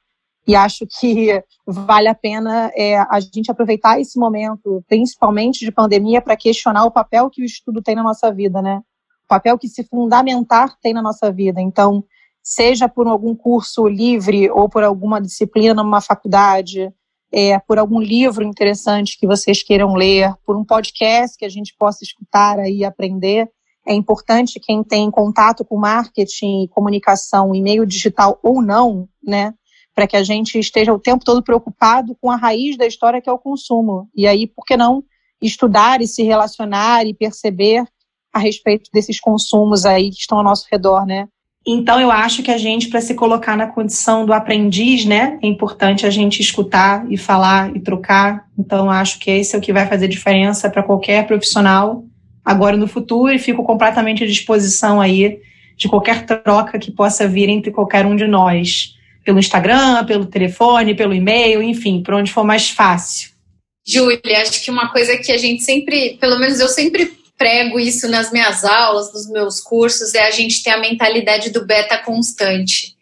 E 0.47 0.56
acho 0.56 0.86
que 0.99 1.41
vale 1.65 2.08
a 2.08 2.15
pena 2.15 2.71
é, 2.76 2.97
a 2.97 3.19
gente 3.19 3.52
aproveitar 3.52 3.99
esse 3.99 4.17
momento, 4.19 4.84
principalmente 4.88 5.65
de 5.65 5.71
pandemia, 5.71 6.21
para 6.21 6.38
questionar 6.38 6.86
o 6.86 6.91
papel 6.91 7.30
que 7.30 7.41
o 7.41 7.45
estudo 7.45 7.82
tem 7.82 7.95
na 7.95 8.04
nossa 8.04 8.32
vida, 8.32 8.62
né? 8.62 8.82
O 9.26 9.28
papel 9.28 9.58
que 9.58 9.67
se 9.67 9.84
fundamentar 9.84 10.78
tem 10.82 10.93
na 10.93 11.02
nossa 11.02 11.32
vida. 11.32 11.62
Então, 11.62 12.04
seja 12.41 12.89
por 12.89 13.08
algum 13.08 13.34
curso 13.34 13.88
livre 13.88 14.52
ou 14.52 14.67
por 14.67 14.84
alguma 14.84 15.21
disciplina 15.21 15.73
numa 15.73 16.02
faculdade, 16.02 16.91
é, 17.32 17.58
por 17.60 17.80
algum 17.80 17.99
livro 17.99 18.43
interessante 18.43 19.17
que 19.17 19.26
vocês 19.26 19.63
queiram 19.63 19.95
ler, 19.95 20.32
por 20.45 20.56
um 20.56 20.63
podcast 20.63 21.38
que 21.38 21.45
a 21.45 21.49
gente 21.49 21.73
possa 21.80 22.04
escutar 22.04 22.60
aí 22.60 22.80
e 22.80 22.86
aprender. 22.86 23.49
É 23.86 23.93
importante 23.93 24.60
quem 24.60 24.84
tem 24.84 25.12
contato 25.12 25.65
com 25.65 25.78
marketing 25.78 26.63
e 26.63 26.67
comunicação 26.69 27.54
em 27.54 27.62
meio 27.62 27.86
digital 27.86 28.39
ou 28.41 28.62
não, 28.62 29.08
né? 29.22 29.54
Para 29.93 30.08
que 30.08 30.15
a 30.15 30.24
gente 30.24 30.58
esteja 30.58 30.93
o 30.93 31.00
tempo 31.00 31.24
todo 31.26 31.43
preocupado 31.43 32.15
com 32.19 32.32
a 32.32 32.36
raiz 32.36 32.78
da 32.78 32.88
história 32.88 33.22
que 33.22 33.30
é 33.30 33.34
o 33.34 33.38
consumo. 33.38 34.10
E 34.15 34.26
aí, 34.26 34.48
por 34.48 34.65
que 34.65 34.78
não 34.78 35.04
estudar 35.41 36.02
e 36.02 36.08
se 36.08 36.24
relacionar 36.24 37.06
e 37.06 37.13
perceber 37.13 37.84
a 38.34 38.39
respeito 38.39 38.89
desses 38.91 39.19
consumos 39.19 39.86
aí 39.86 40.10
que 40.10 40.22
estão 40.22 40.38
ao 40.38 40.43
nosso 40.43 40.65
redor, 40.72 41.06
né? 41.06 41.28
Então, 41.65 42.00
eu 42.00 42.12
acho 42.12 42.43
que 42.43 42.52
a 42.52 42.58
gente, 42.58 42.89
para 42.89 43.00
se 43.00 43.13
colocar 43.13 43.56
na 43.56 43.67
condição 43.67 44.26
do 44.26 44.34
aprendiz, 44.34 45.06
né, 45.06 45.39
é 45.41 45.48
importante 45.48 46.06
a 46.06 46.10
gente 46.10 46.41
escutar 46.41 47.10
e 47.10 47.17
falar 47.17 47.74
e 47.74 47.80
trocar. 47.80 48.46
Então, 48.58 48.89
acho 48.89 49.17
que 49.19 49.32
esse 49.32 49.56
é 49.56 49.60
o 49.60 49.62
que 49.62 49.72
vai 49.72 49.88
fazer 49.88 50.10
diferença 50.10 50.69
para 50.69 50.84
qualquer 50.84 51.26
profissional 51.26 52.04
agora 52.43 52.75
no 52.75 52.88
futuro 52.88 53.34
e 53.34 53.39
fico 53.39 53.63
completamente 53.63 54.23
à 54.23 54.27
disposição 54.27 54.99
aí 54.99 55.39
de 55.77 55.88
qualquer 55.88 56.25
troca 56.25 56.77
que 56.77 56.91
possa 56.91 57.27
vir 57.27 57.49
entre 57.49 57.71
qualquer 57.71 58.06
um 58.06 58.15
de 58.15 58.27
nós, 58.27 58.95
pelo 59.23 59.39
Instagram, 59.39 60.06
pelo 60.06 60.25
telefone, 60.25 60.95
pelo 60.95 61.13
e-mail, 61.13 61.63
enfim, 61.63 62.03
por 62.03 62.13
onde 62.13 62.32
for 62.32 62.43
mais 62.43 62.69
fácil. 62.69 63.32
Júlia, 63.86 64.41
acho 64.41 64.63
que 64.63 64.71
uma 64.71 64.89
coisa 64.89 65.17
que 65.17 65.32
a 65.32 65.38
gente 65.38 65.63
sempre, 65.63 66.18
pelo 66.20 66.39
menos 66.39 66.59
eu 66.59 66.70
sempre 66.70 67.11
prego 67.38 67.80
isso 67.80 68.07
nas 68.07 68.32
minhas 68.32 68.63
aulas, 68.63 69.11
nos 69.13 69.30
meus 69.30 69.59
cursos, 69.59 70.13
é 70.13 70.26
a 70.26 70.32
gente 70.32 70.63
ter 70.63 70.70
a 70.70 70.80
mentalidade 70.80 71.49
do 71.49 71.65
beta 71.65 71.97
constante, 71.97 72.95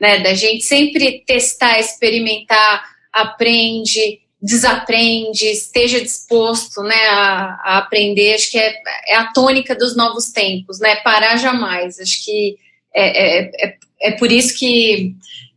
né? 0.00 0.20
Da 0.20 0.34
gente 0.34 0.64
sempre 0.64 1.22
testar, 1.24 1.78
experimentar, 1.78 2.82
aprende, 3.12 4.20
desaprende, 4.44 5.46
esteja 5.46 5.98
disposto 6.02 6.82
né, 6.82 7.08
a, 7.08 7.60
a, 7.62 7.78
aprender, 7.78 8.34
acho 8.34 8.50
que 8.50 8.58
é, 8.58 8.74
é, 9.08 9.16
a 9.16 9.32
tônica 9.32 9.74
dos 9.74 9.96
novos 9.96 10.32
tempos, 10.32 10.78
né? 10.78 10.96
Parar 10.96 11.38
jamais. 11.38 11.98
Acho 11.98 12.22
que 12.22 12.58
é, 12.94 13.06
é, 13.06 13.50
é, 13.64 13.76
é 14.02 14.10
por 14.12 14.30
isso 14.30 14.58
que 14.58 15.14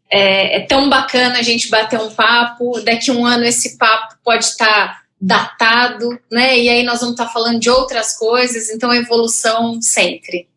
é, 0.09 0.55
é, 0.55 0.59
tão 0.61 0.89
bacana 0.89 1.37
a 1.37 1.41
gente 1.41 1.69
bater 1.69 1.99
um 1.99 2.11
papo. 2.11 2.79
Daqui 2.79 3.11
um 3.11 3.25
ano 3.25 3.43
esse 3.43 3.77
papo 3.77 4.15
pode 4.23 4.45
estar 4.45 5.01
datado, 5.19 6.17
né? 6.31 6.57
E 6.57 6.69
aí 6.69 6.83
nós 6.83 7.01
vamos 7.01 7.19
estar 7.19 7.27
falando 7.27 7.59
de 7.59 7.69
outras 7.69 8.17
coisas, 8.17 8.69
então 8.69 8.93
evolução 8.93 9.81
sempre. 9.81 10.47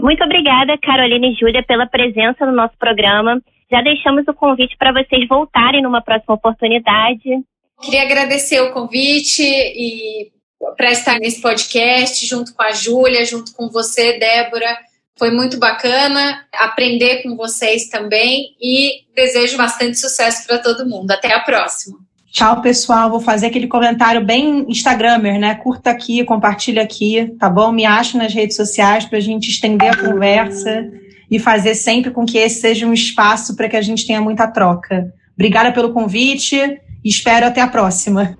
Muito 0.00 0.24
obrigada, 0.24 0.76
Carolina 0.82 1.28
e 1.28 1.34
Júlia, 1.34 1.62
pela 1.62 1.86
presença 1.86 2.44
no 2.44 2.52
nosso 2.52 2.76
programa. 2.76 3.40
Já 3.70 3.82
deixamos 3.82 4.26
o 4.26 4.34
convite 4.34 4.76
para 4.76 4.90
vocês 4.90 5.28
voltarem 5.28 5.80
numa 5.80 6.02
próxima 6.02 6.34
oportunidade. 6.34 7.44
Queria 7.82 8.02
agradecer 8.02 8.60
o 8.60 8.72
convite 8.72 9.42
e 9.42 10.30
para 10.76 10.92
estar 10.92 11.18
nesse 11.18 11.40
podcast 11.40 12.24
junto 12.24 12.54
com 12.54 12.62
a 12.62 12.70
Júlia, 12.70 13.26
junto 13.26 13.52
com 13.54 13.68
você, 13.68 14.18
Débora. 14.18 14.78
Foi 15.18 15.30
muito 15.30 15.58
bacana 15.58 16.44
aprender 16.54 17.22
com 17.22 17.36
vocês 17.36 17.88
também 17.88 18.54
e 18.60 19.02
desejo 19.14 19.56
bastante 19.56 19.98
sucesso 19.98 20.46
para 20.46 20.58
todo 20.58 20.88
mundo. 20.88 21.10
Até 21.10 21.34
a 21.34 21.40
próxima. 21.40 21.98
Tchau, 22.30 22.62
pessoal. 22.62 23.10
Vou 23.10 23.20
fazer 23.20 23.48
aquele 23.48 23.66
comentário 23.66 24.24
bem 24.24 24.64
Instagramer, 24.68 25.38
né? 25.38 25.56
Curta 25.56 25.90
aqui, 25.90 26.24
compartilha 26.24 26.82
aqui, 26.82 27.34
tá 27.38 27.50
bom? 27.50 27.72
Me 27.72 27.84
acho 27.84 28.16
nas 28.16 28.32
redes 28.32 28.56
sociais 28.56 29.04
para 29.04 29.18
a 29.18 29.20
gente 29.20 29.50
estender 29.50 29.92
a 29.92 29.96
conversa 29.96 30.88
e 31.30 31.38
fazer 31.38 31.74
sempre 31.74 32.10
com 32.10 32.24
que 32.24 32.38
esse 32.38 32.60
seja 32.60 32.86
um 32.86 32.92
espaço 32.92 33.56
para 33.56 33.68
que 33.68 33.76
a 33.76 33.82
gente 33.82 34.06
tenha 34.06 34.20
muita 34.20 34.46
troca. 34.46 35.12
Obrigada 35.34 35.72
pelo 35.72 35.92
convite 35.92 36.80
e 37.04 37.08
espero 37.08 37.46
até 37.46 37.60
a 37.60 37.68
próxima. 37.68 38.36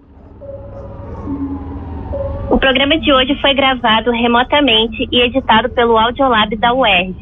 O 2.50 2.58
programa 2.58 2.98
de 2.98 3.12
hoje 3.12 3.40
foi 3.40 3.54
gravado 3.54 4.10
remotamente 4.10 5.08
e 5.10 5.20
editado 5.20 5.70
pelo 5.70 5.96
Audiolab 5.96 6.54
da 6.56 6.74
UERJ. 6.74 7.14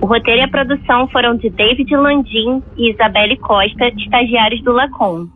O 0.00 0.06
roteiro 0.06 0.40
e 0.40 0.44
a 0.44 0.48
produção 0.48 1.06
foram 1.08 1.36
de 1.36 1.50
David 1.50 1.94
Landim 1.94 2.62
e 2.76 2.90
Isabelle 2.90 3.36
Costa, 3.36 3.88
estagiários 3.96 4.62
do 4.62 4.72
Lacom. 4.72 5.26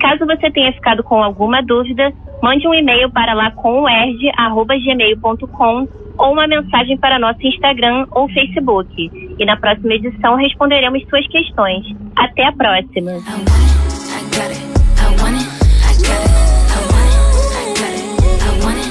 Caso 0.00 0.24
você 0.26 0.50
tenha 0.50 0.72
ficado 0.72 1.04
com 1.04 1.22
alguma 1.22 1.62
dúvida, 1.62 2.12
mande 2.42 2.66
um 2.66 2.74
e-mail 2.74 3.08
para 3.10 3.34
lacomuerj.gmail.com 3.34 5.88
ou 6.18 6.32
uma 6.32 6.48
mensagem 6.48 6.96
para 6.96 7.18
nosso 7.18 7.46
Instagram 7.46 8.06
ou 8.10 8.26
Facebook. 8.30 9.10
E 9.38 9.44
na 9.44 9.54
próxima 9.56 9.92
edição 9.94 10.36
responderemos 10.36 11.06
suas 11.08 11.26
questões. 11.28 11.84
Até 12.16 12.46
a 12.46 12.52
próxima! 12.52 13.12
Want 15.26 15.38
it, 15.38 15.48
I 15.82 15.92
it, 15.92 16.02
got 16.04 16.22
it. 16.22 16.30
I 16.70 16.78
want 16.92 17.10
it, 17.10 17.22
I 17.50 17.74
got 17.74 17.94
it. 17.98 18.42
I 18.42 18.64
want 18.64 18.85